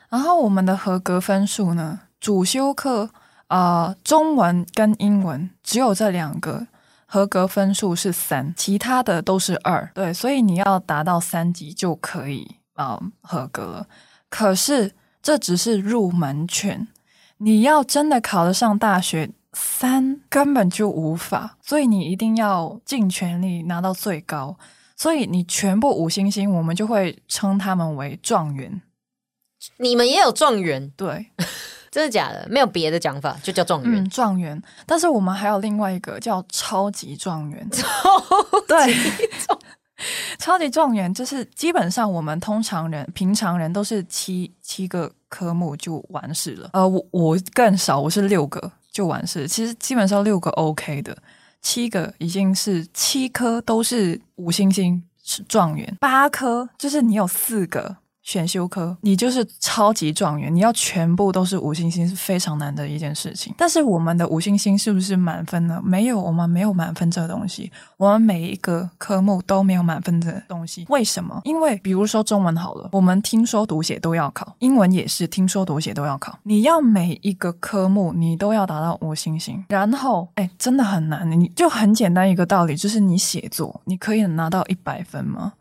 [0.09, 3.09] 然后我们的合格分数呢，主修课
[3.47, 6.67] 呃中文跟英文只有这两个。
[7.13, 9.91] 合格分数是三，其他的都是二。
[9.93, 13.87] 对，所以你要达到三级就可以啊、合格了。
[14.29, 16.87] 可是这只是入门券，
[17.39, 21.57] 你要真的考得上大学，三根本就无法。
[21.61, 24.55] 所以你一定要尽全力拿到最高。
[25.01, 28.83] 所以你全部五星星，我们就会称他们为状元。
[29.77, 31.25] 你们也有状元，对，
[31.89, 32.47] 真的假的？
[32.47, 34.09] 没有别的讲法，就叫状元嗯，。
[34.11, 34.61] 状元。
[34.85, 37.67] 但是我们还有另外一个叫超级状元。
[38.67, 38.95] 对，
[40.37, 46.69] 超级状元就是基本上我们通常人、平常人都是七七个科目就完事了。
[46.73, 49.47] 呃，我我更少，我是六个就完事。
[49.47, 51.17] 其实基本上六个 OK 的，
[51.61, 57.97] 七个已经是七颗都是五星星是状元，八颗就是你有四个。
[58.21, 63.53] 选修科，你就是超级状元，你要全部都是五星星是非常难的一件事情。
[63.57, 65.81] 但是我们的五星星是不是满分呢？
[65.83, 67.71] 没有，我们没有满分这个东西。
[67.97, 70.85] 我们每一个科目都没有满分的东西。
[70.89, 71.41] 为什么？
[71.43, 76.37] 因为比如说中文好了，我们听说读写都要考，英文也是听说读写都要考。
[76.43, 81.29] 你要每一个科目你都要达到五星星，然后哎，真的很难。
[81.31, 85.53] 你就很简单一个道理，就是你写作，你可以拿到一百分吗？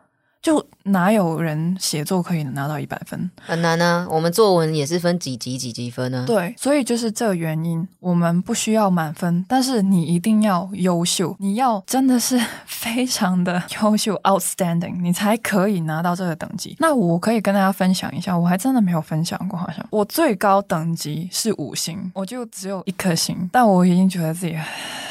[0.42, 3.30] 就哪有人写作可以拿到一百分？
[3.42, 4.06] 很难啊。
[4.10, 6.24] 我们作文也是分几级几级分啊。
[6.26, 16.74] 对，所以就是这个原因，我们不需要满分，但是你一定要优秀，你要真的是非常的优秀 （outstanding），你才可以拿到这个等级。
[16.78, 24.56] 那我可以跟大家分享一下，我还真的没有分享过，好像我最高等级是五星，我就只有一颗星，但我已经觉得自己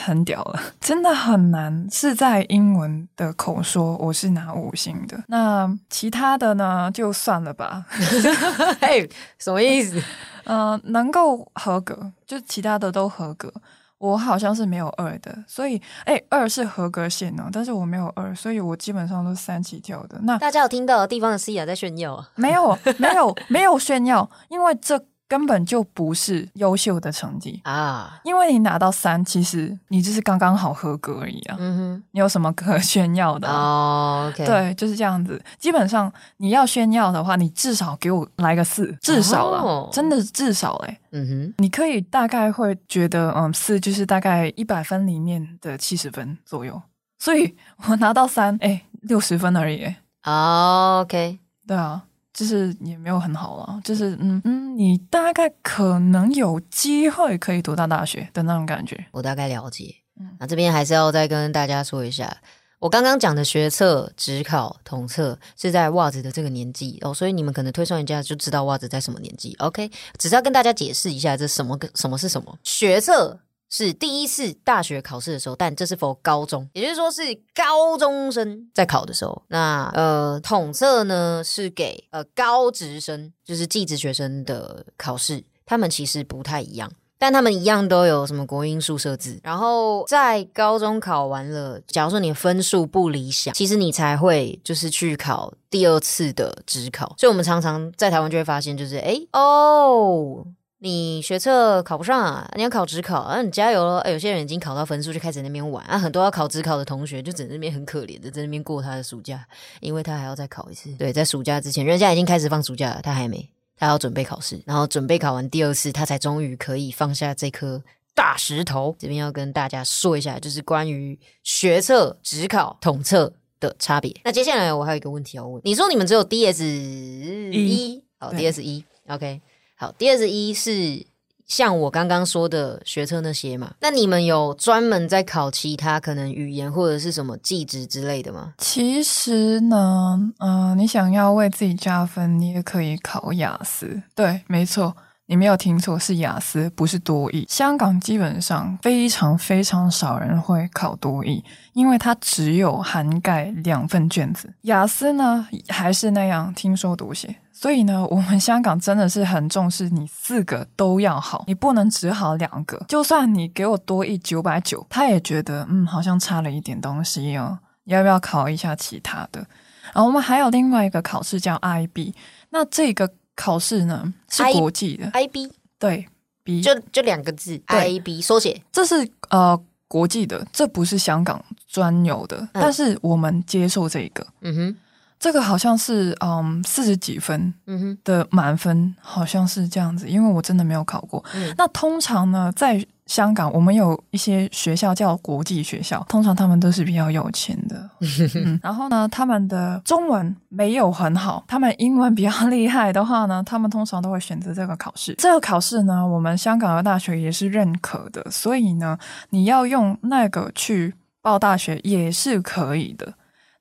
[0.04, 5.19] 很屌了，真的很难，是在英文的口说我是拿五星的。
[5.28, 7.86] 那其他的呢，就算了吧。
[8.82, 10.02] 嘿，什么意思？
[10.46, 13.52] 呃，能够合格，就其他的都合格。
[13.98, 20.18] 我好像是没有二的，所以哎，二是合格线呢，但是我没有二，所以我基本上都是三起跳的。
[20.24, 22.30] 那大家有听到的地方的 C 亚在炫耀啊？
[22.36, 25.04] 没有，没有，没有炫耀，因为这。
[25.30, 28.20] 根本就不是优秀的成绩啊！
[28.24, 31.56] 因为你拿到三，其实你就是刚刚好合格而已啊。
[31.60, 33.48] 嗯哼，你有什么可炫耀的？
[33.48, 35.40] 哦，对，就是这样子。
[35.60, 40.98] 基本上你要炫耀的话，你至少给我来个四，至少了，真的是至少嘞。
[41.12, 46.82] 嗯哼，你可以大概会觉得，嗯，四就是大概一百分里面的七十分左右。
[47.20, 47.56] 所以
[47.88, 49.94] 我拿到三，哎，六十分而已。
[50.24, 51.38] 哦，OK，
[51.68, 52.04] 对啊。
[52.34, 59.96] 就是也没有很好了，就是嗯嗯，你大概可能有机会可以读到大学的那种感觉，我大概了解。
[60.40, 62.38] 那这边还是要再跟大家说一下，
[62.80, 69.56] 我刚刚讲的学测、职考、统测是在袜子的这个年纪哦，所以你们可能推算一下就知道袜子在什么年纪。
[69.60, 73.40] OK，只是要跟大家解释一下，这什么跟什么是什么学测。
[73.70, 77.22] 是第一次大学考试的时候，但这是否高中，也就是说是
[77.54, 79.44] 高中生在考的时候。
[79.48, 89.40] 那呃，统测呢是给呃高职生，就是技职学生的考试，他们其实不太一样，但他们一样都有什么国英数设置。
[89.44, 97.14] 然后在高中考完了，假如说你分数不理想，其实你才会就是去考第二次的职考。
[97.20, 100.44] 所以我们常常在台湾就会发现，就是哎哦。
[100.82, 102.50] 你学测考不上啊？
[102.56, 103.42] 你要考职考啊？
[103.42, 104.10] 你加油了！
[104.10, 106.00] 有些人已经考到分数，就开始那边玩啊。
[106.00, 109.46] 很多要考职考的同学，就在那边很可怜的在那边过他的暑假，
[109.82, 110.90] 因为他还要再考一次。
[110.98, 117.84] 对，在暑假之前，人家已经开始放暑假了，他还没，他要准备考试，然后准备考完第二次，他才终于可以放下这颗
[118.16, 118.96] 大石头。
[118.98, 124.16] 这边要跟大家说一下，就是关于学测、职考、统测的差别。
[124.24, 129.42] 那接下来我还有一个问题要问，你说你们只有 DS 一，好，DS 一，OK。
[129.82, 131.06] 好第二十一是
[131.48, 133.74] 像我刚刚说的学车那些嘛？
[133.80, 138.54] 那你们有专门在考其他可能语言或者是什么技职之类的吗？
[138.58, 144.04] 其实呢，嗯，你想要为自己加分，你也可以考雅思。
[144.14, 144.94] 对，没错。
[145.30, 147.46] 你没有听错，是雅思，不是多义。
[147.48, 154.52] 香港基本上非常非常少人会考多义，因为它只有涵盖两份卷子。
[154.62, 157.36] 雅思呢，还是那样听说读写。
[157.54, 162.84] 所以呢，我们香港真的是很重视你四个都要好，你不能只好两个。
[162.88, 167.60] 就算你给我多一九百九，他也觉得嗯，好像差了一点东西哦。
[167.84, 169.46] 要不要考一下其他的？
[169.94, 172.16] 然后我们还有另外一个考试叫 IB，
[172.50, 173.12] 那这个。
[173.40, 174.14] 考试呢？
[174.30, 175.50] 是国际的，IB
[175.80, 176.06] 对
[176.44, 176.62] ，B。
[176.62, 184.76] 就就两个字，IB 缩写，这是呃国际的，这不是香港专有的，但是我们接受这个，嗯哼，
[185.20, 191.24] 这个好像是嗯四十几分，嗯哼的满分，好像是这样子，因为我真的没有考过。
[191.58, 197.90] 那通常呢，在香港，我们有一些学校叫国际学校，通常他们都是比较有钱的。
[198.62, 205.16] 然后呢，他们的中文没有很好，他们英文比较厉害的话呢，他们通常都会选择这个考试。
[205.18, 208.98] 这个考试呢，我们香港的大学也是认可的，所以呢，
[209.32, 213.12] 你要用那个去报大学也是可以的。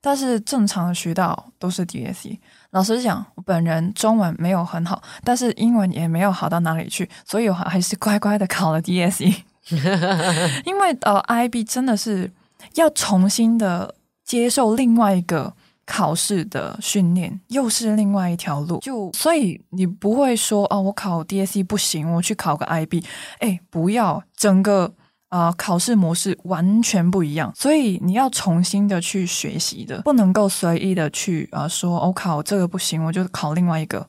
[0.01, 2.39] 但是正常的渠道都是 DSE。
[2.71, 9.35] 老实讲，我本人中文没有很好，但是英文也没有好到哪里去，所以我还是乖乖的考了 DSE。
[10.65, 12.31] 因为呃，IB 真的是
[12.75, 15.53] 要重新的接受另外一个
[15.85, 18.79] 考试的训练，又是另外一条路。
[18.81, 23.05] 就所以你不会说哦，我考 DSE 不行，我去考个 IB。
[23.41, 24.95] 哎，不要整个。
[25.29, 34.09] 啊，考试模式完全不一样，所以你要重新的去学习的，不能够随意的去啊说，我考这个不行，我就考另外一个，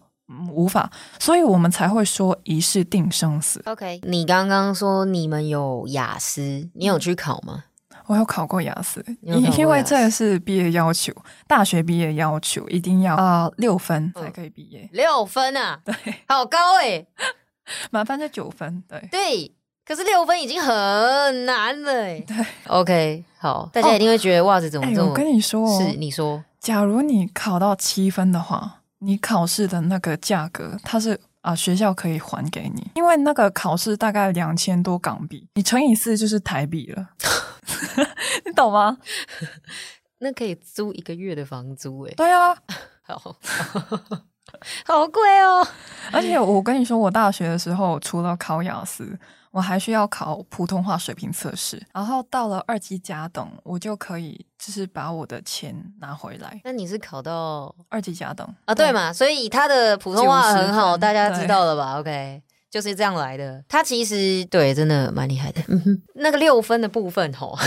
[0.49, 3.61] 无法，所以我们才会说一试定生死。
[3.65, 7.65] OK，你刚刚说你们有雅思，你有去考吗？
[8.07, 11.13] 我有考过雅思，因为这个是毕业要求，
[11.47, 15.95] 大学毕业要求一定要啊六分才可以毕业，六分啊，对，
[16.27, 17.05] 好高哎，
[17.91, 19.51] 满分是九分，对对。
[19.89, 25.09] 可是六分已经很难了，对，OK，好，大家一定会觉得袜子怎么这么？
[25.09, 26.43] 我跟你说，是你说。
[26.59, 37.09] 假如你考到七分的话，你考试的那个价格它是啊、学校可以还给你，因为那个考试大概两千多港币，你乘以四就是台币了，
[38.45, 38.95] 你懂吗？
[40.21, 42.55] 那可以租一个月的房租哎，对啊，
[43.01, 43.35] 好，
[44.85, 45.67] 好贵哦。
[46.11, 49.17] 而且我跟你说，我大学的时候除了考雅思，
[49.51, 56.61] 我还需要考普通话水平测试，然后到了二级甲等，我就可以就是把我的钱拿回来。
[56.63, 58.75] 那你是考到二级甲等啊？
[58.75, 62.41] 对嘛，所以他的普通话很好，大家知道了吧？OK。
[62.71, 65.59] 就是这样来的，他其实对真的蛮厉害的。
[65.69, 67.57] 嗯哼，那个六分的部分吼，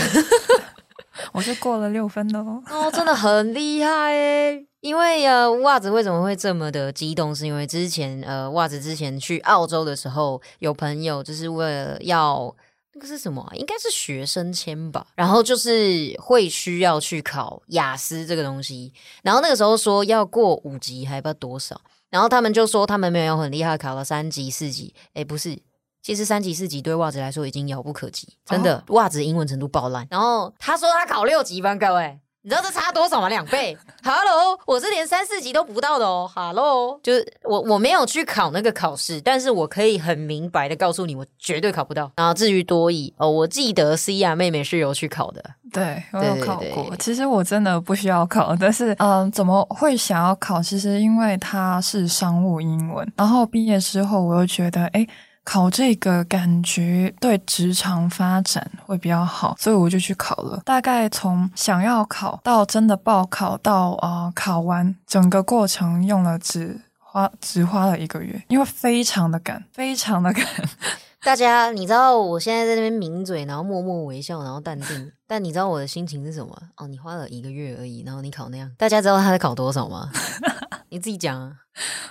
[1.31, 2.61] 我是过了六分的哦。
[2.69, 4.67] 哦，真的很厉害诶！
[4.81, 7.33] 因为呃，袜子为什么会这么的激动？
[7.33, 12.53] 是因为之前呃，袜子之前去澳洲的时候，有朋友就是为了要
[12.93, 18.93] 那个是什么啊、应该是学生签吧，然后就是会需要去考雅思这个东西，
[19.23, 25.57] 然后那个时候说要过五级，还不知道多少，然后他们就说他们没有很厉害，考了三级、四级，诶，不是。
[26.03, 30.05] 其实三级四级对袜子来说已经遥不可及，真的，袜子英文程度爆烂。
[30.11, 33.29] 然后他说他考六级班，各位，你知道这差多少吗？
[33.29, 33.77] 两倍。
[34.03, 36.29] Hello，我是连三四级都不到的哦。
[36.35, 42.11] Hello，就是我我没有去考那个考试，但是我可以很明白的告诉你，我绝对考不到。
[42.17, 45.41] 然后至于多译哦，我记得 C R 妹妹是有去考的。
[45.71, 46.93] 对，我对有对对考过。
[46.97, 50.61] 其实我真的不需要考，但是嗯，怎么会想要考？
[50.61, 55.07] 其实因为它是商务英文，然后毕业之后我又觉得，哎，
[55.43, 60.61] 考这个感觉对职场发展会比较好，所以我就去考了。
[60.65, 70.45] 大概从想要考到真的报考到啊、呃考完，整个过程用了只花只花了一个月，因为非常的赶，非常的赶。
[71.23, 75.11] 大家，你知道我现在在那边抿嘴，然后默默微笑，然后淡定。
[75.25, 76.53] 但你知道我的心情是什么？
[76.75, 80.09] 哦，你花了一个月而已，然后你考那样，大家知道他在考多少吗？
[80.89, 81.55] 你自己讲啊，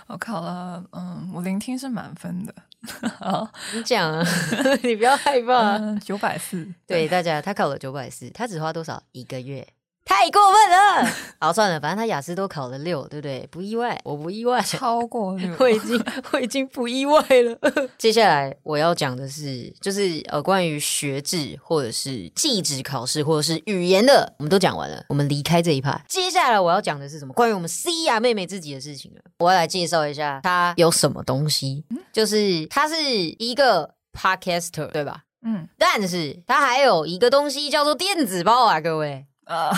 [0.09, 2.63] 我考了，嗯，我聆听是满分的，好，
[3.75, 4.27] 你讲啊，
[4.83, 5.77] 你不要害怕。
[5.79, 9.03] 嗯，九百四，对大家，他考了九百四，他只花多少？
[9.13, 9.67] 一个月，
[10.05, 11.13] 太过分了。
[11.41, 13.47] 好，算了，反正他雅思都考了六，对不对？
[13.51, 14.61] 不意外，我不意外。
[14.63, 17.59] 超过六，我已经我已经不意外了。
[17.99, 25.05] 接下来我要讲的是，就是呃，关于学制或者是技职考试或者是语言的，我们都讲完了。
[25.09, 27.33] 我们离开这一趴，接下来我要讲的是什么？
[27.33, 29.21] 关于我们 C 亚妹妹自己的事情了。
[29.39, 35.23] 我要来介绍一下她有什么东西，就是她是一个 podcaster，对吧？
[35.45, 39.27] 嗯但是她还有一个东西叫做电子报啊，各位。
[39.45, 39.71] 啊，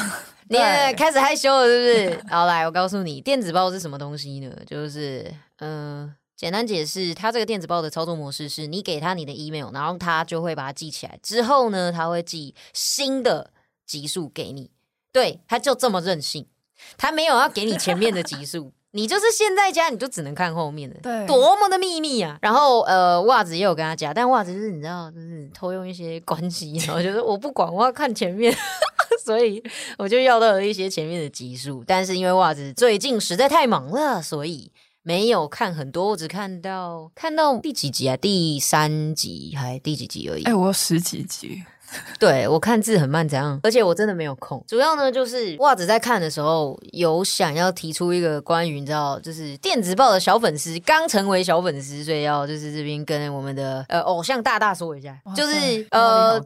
[0.48, 2.24] 你也开始害羞了，是不是？
[2.28, 4.54] 好，来，我告诉你，电子报是什么东西呢？
[4.66, 13.50] 就是，嗯、简单解释，它这个电子报的操作模式是，你给他你的 email，然后他就会把它记起来，之后呢，他会寄新的
[13.86, 14.70] 集数给你。
[15.12, 16.46] 对，他就这么任性，
[16.98, 18.72] 他没有要给你前面的集数。
[18.96, 22.38] 你就是现在加，你就只能看后面的，对多么的秘密啊！
[22.40, 28.56] 然后呃，袜子也有跟他加，但袜子就是你知道，就是偷用一些关系，然后就是我不管，我要看前面，
[29.24, 29.60] 所以
[29.98, 31.82] 我就要到了一些前面的集数。
[31.84, 34.70] 但是因为袜子最近实在太忙了，所以
[35.02, 38.16] 没有看很多，我只看到看到第几集啊？
[38.16, 40.44] 第三集还第几集而已。
[40.44, 41.64] 哎，我有十几集，
[42.18, 43.58] 对我看字很慢，怎样？
[43.62, 44.62] 而且我真的没有空。
[44.66, 56.40] 主要呢，就是袜子在看的时候，有想要提出一个关于你知道，就是电子报的小粉丝，刚成为小粉丝，所以要就是这边跟我们的呃偶像大大说一下，就是呃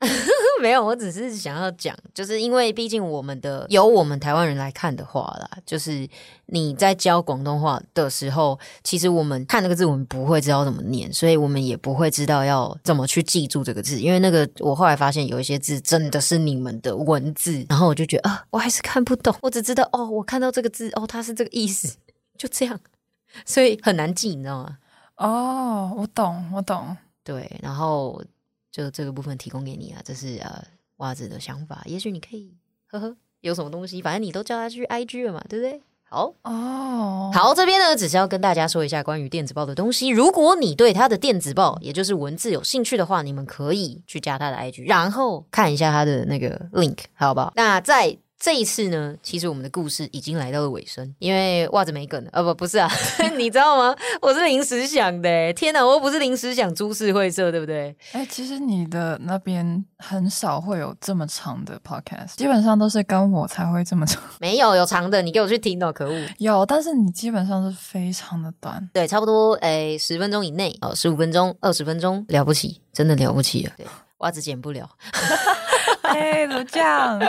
[0.60, 6.08] 没有，我只是想要讲，就是因为毕竟我们的由我们台湾人来看的话啦，就是
[6.46, 21.96] 你在教广东话的时候，其实我们看那个字，我们不会知道怎么念，所以我们也不会知道要怎么去记住这个字，因为那个我后来发现有一些字真的是你们的文字，然后我就觉得啊，我还是看不懂，我只知道哦，我看到这个字哦，它是这个意思，
[22.36, 22.78] 就这样，
[23.46, 24.78] 所以很难记，你知道吗？
[25.16, 26.96] 哦，我懂，我懂。
[27.22, 28.22] 对，然后
[28.70, 30.64] 就这个部分提供给你啊，这是呃
[30.96, 32.54] 袜子的想法，也许你可以
[32.86, 35.80] 呵呵有什么东西，反正你都叫他去 IG 了嘛，对不对？
[36.02, 36.34] 好。
[36.42, 40.08] 哦，好，这边呢只是要跟大家说一下关于电子报的东西。
[40.08, 47.52] 如果你对他的电子报，也就是文字有兴趣的话，你们可以去加他的 IG，然后看一下他的那个 link，好不好？
[47.54, 52.90] 那在这一次呢，其实我们的故事已经来到了尾声，因为袜子没梗了，呃，不，不是啊，
[53.36, 53.94] 你知道吗？
[54.22, 57.94] 我是临时想的，欸天哪，我又不是临时想株式会社，对不对？
[58.12, 64.22] 哎，其实你的那边很少会有这么长的 podcast，基本上都是跟我才会这么长。
[64.40, 66.26] 没有，有长的，你给我去听哦，可恶！
[66.38, 68.88] 有，但是你基本上是非常的短。
[68.94, 73.74] 对，差不多哎，十分钟以内，哦，十五分钟、二十分钟，了不起，真的了不起啊。
[73.76, 73.86] 对，
[74.18, 74.88] 袜子剪不了。
[76.08, 77.20] 哎，怎么这样？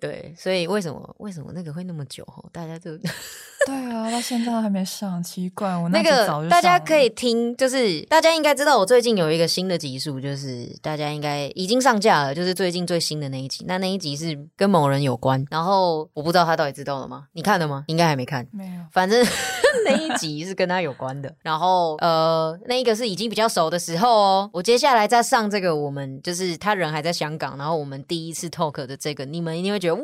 [0.00, 2.24] 对，所以为什么为什么那个会那么久？
[2.26, 2.96] 吼，大家就
[3.66, 13.64] 对啊，到现在还没上，奇怪，我那个大家可以听，就是大家应该知道，我最近有一个新的集数，就是大家应该已经上架了，就是最近最新的那一集。
[13.68, 17.26] 那那一集是跟某人有关，然后我不知道他到底知道了吗？
[17.32, 17.84] 你看了吗？
[17.86, 18.46] 应该还没看。
[18.50, 18.80] 没有。
[18.90, 19.22] 反正
[19.84, 24.50] 那一集是跟他有关的，然后呃，那一个是已经比较熟的时候哦。
[24.54, 30.02] 我接下来再上这个，我们就是他人还在香港，然后我们第一次 talk 的这个，你们一定会觉得哇，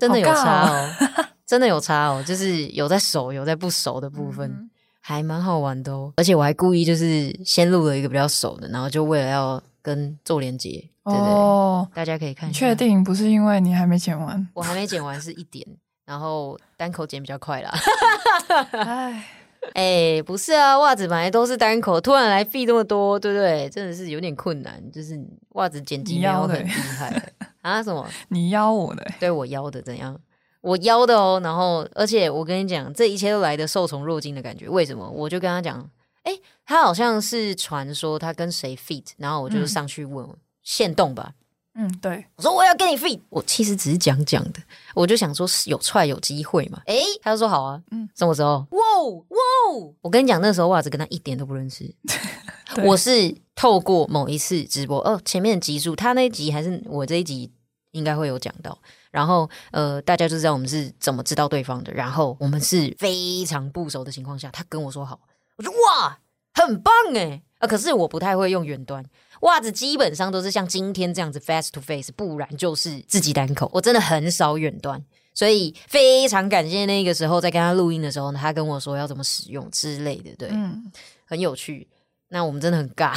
[0.00, 0.90] 真的有差哦，
[1.46, 4.70] 真的有差哦，就是有在熟，有在不熟的部分，嗯
[5.00, 6.12] 还蛮好玩的哦。
[6.16, 12.58] 而且我还故意就是先录了一个比较熟的，然后就为了要跟做连接，对对大家可以看一下。
[12.58, 12.74] 确？
[12.74, 14.46] 定不是因为你还没剪完？
[14.52, 15.66] 我还没剪完是一点，
[16.04, 17.72] 然后单口剪比较快啦。
[18.72, 19.24] 哎，
[19.72, 23.66] 哎、不是啊，袜子本来都是单口，突然来 feed 这么多，对不对？
[23.70, 24.82] 真的是有点困难。
[24.92, 25.18] 就是
[25.50, 27.32] 袜子剪辑没有你腰的很厉害
[27.68, 27.82] 啊？
[27.82, 28.08] 什么？
[28.28, 30.18] 你邀我的，对我邀的怎样？
[30.60, 31.40] 我邀的哦。
[31.42, 34.68] 然后，而且我跟你讲，这一切都来的受宠若惊的感觉。
[34.68, 35.08] 为什么？
[35.08, 35.88] 我就跟他讲，
[36.24, 36.32] 哎、
[36.64, 40.26] 他好像是传说他跟谁 feed，然后我就嗯上去问，
[40.62, 41.32] 限动吧。
[41.80, 44.60] 嗯，对，我说我要跟你 feed，我其实只是讲讲的，
[44.94, 46.82] 我就想说是有踹有机会嘛。
[46.86, 48.66] 诶，他就说好啊，嗯嗯，什么时候？
[48.70, 49.38] 哇哦哇
[49.70, 49.94] 哦！
[50.00, 51.88] 我跟你讲，那时候袜子跟他一点都不认识，
[52.84, 57.48] 我是透过某一次直播，哦，前面的集数，他那一集还是我这一集
[57.98, 58.78] 应该会有讲到。
[59.10, 61.92] 然后呃，大家就知道我们是怎么知道对方的。
[61.92, 65.20] 然后我们是非常不熟的情况下，他跟我说好，
[65.56, 66.18] 我说哇，
[66.54, 67.42] 很棒哎。
[67.58, 67.66] 啊！
[67.66, 69.04] 可是我不太会用远端，
[69.40, 73.68] 袜子基本上都是像今天这样子 face to face，不然就是自己单口。
[73.74, 80.88] 我真的很少远端，所以非常感谢那个时候在跟他录音的时候呢，他跟我说要怎么使用之类的，对，嗯，
[81.24, 81.88] 很有趣。
[82.28, 83.12] 那我们真的很尬。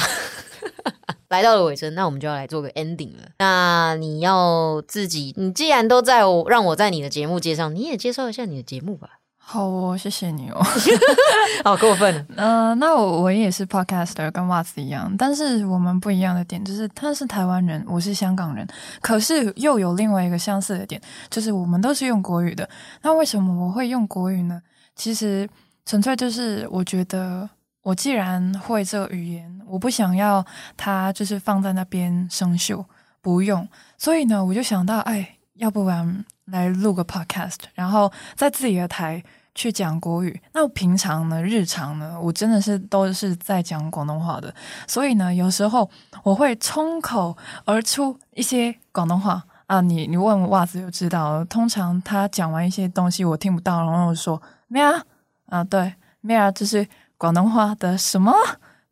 [1.32, 3.22] 来到了尾声，那我们就要来做个 ending 了。
[3.38, 9.08] 那你要自己，你既然都在我让我在你的节目介绍，你也介绍一下你的节目吧。
[9.38, 10.62] 好哦，谢谢你哦。
[11.64, 18.68] 好过分嗯， 呃，那我我也是 podcaster，跟袜子一样，但是我们不一样的点就是他是台湾人，我是香港人，
[19.00, 22.68] 可是又有另外一个相似的点，就是我们都是用国语的。
[23.00, 24.60] 那为什么我会用国语呢？
[24.94, 25.48] 其实
[25.86, 27.48] 纯粹就是我觉得，
[27.82, 30.44] 我既然会这个语言，我不想要
[30.76, 32.84] 它就是放在那边生锈，
[33.20, 33.68] 不用。
[33.98, 39.22] 所以呢，我就想到，哎，要不然来录个 podcast，然后在自己的台。
[39.54, 44.54] 去讲国语，那我平常呢，日常呢，我真的是都是在讲广东话的，
[44.88, 45.90] 所以呢，有时候
[46.22, 49.82] 我会冲口而出一些广东话啊。
[49.82, 55.04] 你你问袜子就知道了，通常他讲完一些东西我听不到，然后我说咩啊
[55.50, 56.88] 啊，对咩啊，就是
[57.22, 58.34] 广东话的什么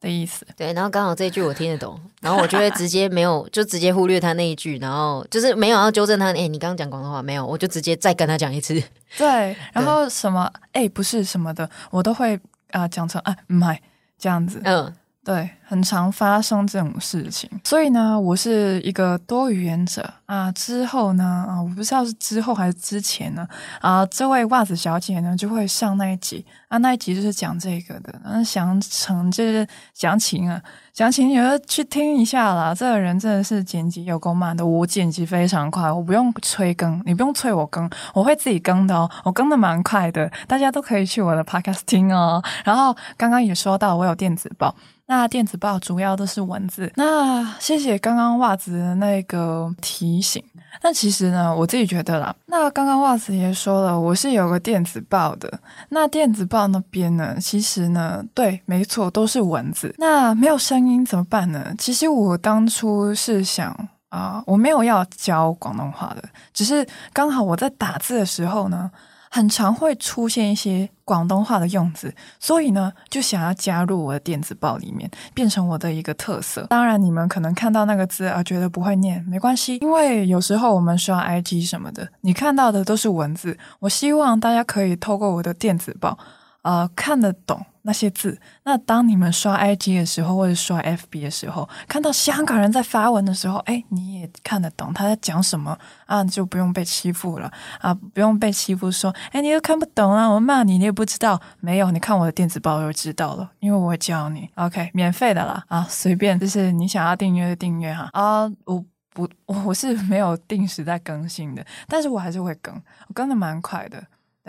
[0.01, 0.47] 的意思。
[0.57, 6.27] 对，然后刚好这一句我听得懂，然后我就会直接没有， 就直接忽略他那一句，然后就是没有要纠正他。
[6.27, 7.45] 哎、你刚刚讲广东话没有？
[7.45, 8.81] 我就直接再跟他讲一次。
[9.19, 12.39] 对， 然后什么哎不是什么的，我都会
[12.71, 13.81] 啊、讲成啊唔系
[14.17, 14.61] 这样子。
[14.63, 20.51] 嗯，对，很常发生这种事情，所以呢，我是一个多语言者啊。
[20.53, 23.47] 之后呢，啊，我不知道是之后还是之前呢，
[23.83, 28.19] 啊，这位袜子小姐呢就会上那一集啊，那一集就是讲这个的。
[28.25, 30.59] 那详情就是详情啊，
[30.95, 32.75] 详情你要去听一下啦。
[32.75, 42.43] 这个人真的是剪辑有够慢的，我剪辑非常快，我不用催更，你不用催我更，我会自己更的哦，我更的蛮快的，大家都可以去我的 podcast 听哦。
[42.65, 44.75] 然后刚刚也说到，我有电子报。
[45.11, 46.89] 那电子报主要都是文字。
[46.95, 50.41] 那谢谢刚刚袜子的那个提醒。
[50.83, 55.53] 那其实呢，我自己觉得啦，那刚刚袜子也说了，我是有个电子报的。
[55.89, 59.93] 那电子报那边呢，其实呢，对，没错，都是文字。
[59.99, 61.75] 那没有声音怎么办呢？
[61.77, 63.77] 其实我当初是想
[64.11, 66.23] 啊、我没有要教广东话的，
[66.55, 68.89] 只是刚好我在打字的时候呢。
[69.33, 76.67] 很常会出现一些广东话的用字，所以呢，就想要加入我的电子报里面，变成我的一个特色。
[76.69, 83.57] 当然，你们可能看到那个字啊，觉得不会念，没关系，因为有时候我们刷 IG 什么的，你看到的都是文字。
[83.79, 86.19] 我希望大家可以透过我的电子报，
[86.63, 88.39] 呃，看得懂那些字。
[88.65, 97.51] 那当你们刷 IG 的时候，或者刷 FB 的时候，看到香港人在发文的时候，哎，你也看得懂他在讲什么啊，就不用被欺负了
[97.81, 101.41] 啊，不用被欺负说，哎，你又看不懂啊，我骂你，你也不知道。
[101.61, 104.49] 没有，你看我的电子报就知道了，因为我会教你。
[104.57, 108.09] OK，免费的啦，啊，随便，就是你想要订阅就订阅哈。
[108.13, 108.85] 啊，我。
[109.13, 112.73] 不，我是没有定时在更新的，但是我还是会更，
[113.09, 114.01] 我更的蛮快的。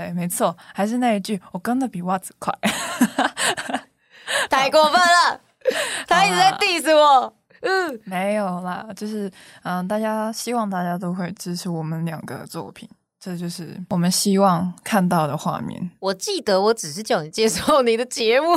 [0.02, 2.52] 对，没错，还是那一句，我跟的比袜子快。
[4.50, 5.40] 太过分了，
[6.08, 7.32] 他一直在 diss 我。
[7.62, 9.32] 嗯，没有啦，就是
[9.62, 12.90] 嗯，大家希望大家都会支持我们两个的作品，
[13.20, 15.92] 这就是我们希望看到的画面。
[16.00, 18.48] 我记得我只是叫你接受你的节目，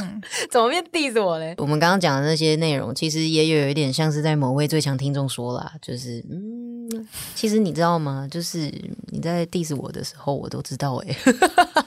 [0.00, 0.20] 嗯，
[0.50, 1.54] 怎么变 diss 我嘞？
[1.58, 6.77] 我们刚刚讲的那些内容，其实也有一点像是在某位最强听众说啦，就是嗯，
[7.34, 8.26] 其实你知道吗？
[8.30, 8.72] 就是
[9.08, 11.16] 你在 diss 我的时候，我都知道诶、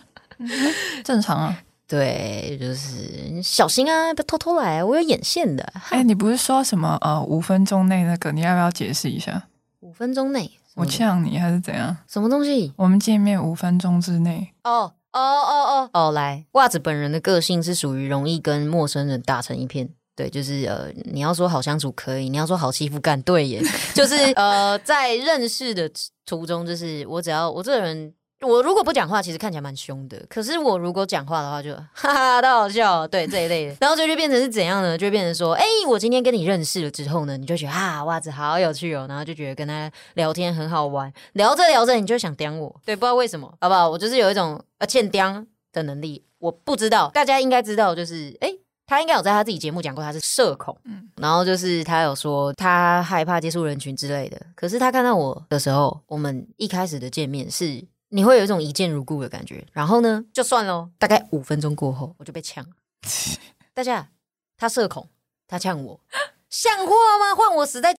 [1.04, 1.58] 正常啊。
[1.88, 5.74] 对，就是小心啊，不要偷偷来，我有眼线的。
[5.89, 8.32] 哎、你不是说什么呃五分钟内那个？
[8.32, 9.49] 你要不要解释一下？
[9.82, 11.97] 五分钟内，我呛你还是怎样？
[12.08, 12.72] 什么东西？
[12.78, 19.89] 我们见面五分钟之内，哦哦哦哦哦，来，袜子本人的个性是属于容易跟陌生人打成一片。
[20.22, 23.59] 对，就是呃，你要说好相处可以，你要说好欺负干，对耶，
[23.95, 25.89] 就是 呃，在认识的
[26.28, 34.95] 途中，就是我只要我这个人，我如果不讲话，其实看起来蛮凶的，可是我如果讲话的话就， 哈哈，都好笑，对这一类的，然后就就变成是怎样呢？
[34.95, 43.89] 就会变成说，哎、我今天跟你认识了之后呢，你就觉得啊，袜子好有趣哦，然后就觉得跟他聊天很好玩，聊着聊着你就想刁我，对，不知道为什么，好不好？
[43.89, 45.43] 我就是有一种呃欠刁
[45.74, 48.49] 的能力，我不知道，大家应该知道，就是哎。
[48.49, 48.59] 诶
[48.92, 54.38] 他应该有在他自己节目讲过他是社恐，嗯然后就是他有说他害怕接触人群之类的。
[54.54, 59.66] 可是他看到我的时候，我们一开始的见面是你会有一种一见如故的感觉。
[59.72, 62.72] 然后呢，就算喽，大概五分钟过后我就被呛了。
[63.74, 64.10] 大家，
[64.58, 65.08] 他社恐，
[65.48, 65.98] 他呛我，
[66.50, 67.34] 像话吗？
[67.34, 67.96] 换我死在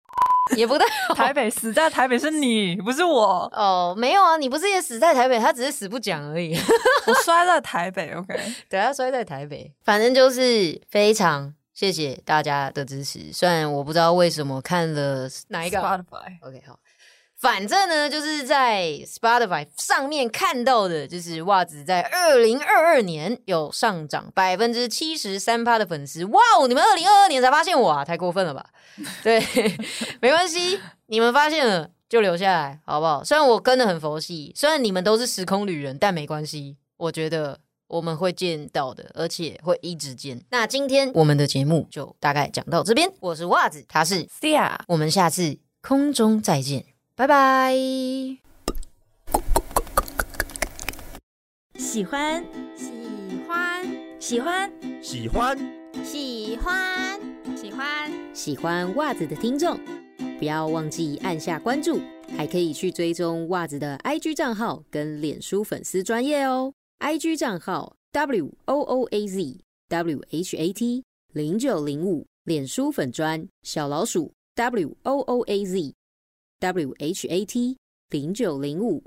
[0.57, 6.57] 也不对 台北死在台北是你，不是我，哦，没有啊，你不是也死在台北，他只是死不讲而已。
[7.07, 8.13] 我摔在台北。
[8.13, 8.35] OK，
[8.69, 13.33] 对，他摔在台北，反正就是非常谢谢大家的支持。
[13.33, 16.79] 虽然我不知道为什么看了哪一个 OK，好，
[17.43, 26.25] 反正呢，就是在 Spotify 上面看到的，就是袜子在二零二二年有上涨百分之七十三趴的粉丝。
[26.27, 28.65] 哇哦，你们二零二二年才发现我啊，太过分了吧？
[29.25, 29.45] 对，
[30.21, 33.25] 没关系，你们发现了就留下来，好不好？
[33.25, 37.59] 虽然我跟的很佛系，虽然你们都是时空旅人，但没关系，我觉得。
[37.89, 40.43] 我们会见到的，而且会一直见。
[40.49, 43.13] 那今天我们的节目就大概讲到这边。
[43.21, 47.75] 我是袜子，他是 Sia，我们下次空中再见，拜拜。
[51.79, 52.43] 喜欢，
[52.75, 52.89] 喜
[53.47, 53.87] 欢，
[54.19, 55.59] 喜欢，喜欢。
[56.03, 57.21] 喜欢，
[57.55, 58.35] 喜欢。
[58.35, 59.79] 喜欢袜子的听众，
[60.39, 62.01] 不要忘记按下关注，
[62.37, 66.73] 还可以去追踪袜子的 IG 账号跟脸书粉丝专业哦。
[67.01, 71.05] IG 账号 W O O A Z W H A T
[71.35, 75.95] 零九零五，脸书粉专小老鼠 W O O A Z
[76.63, 77.77] W H A T
[78.11, 79.03] 零九零五。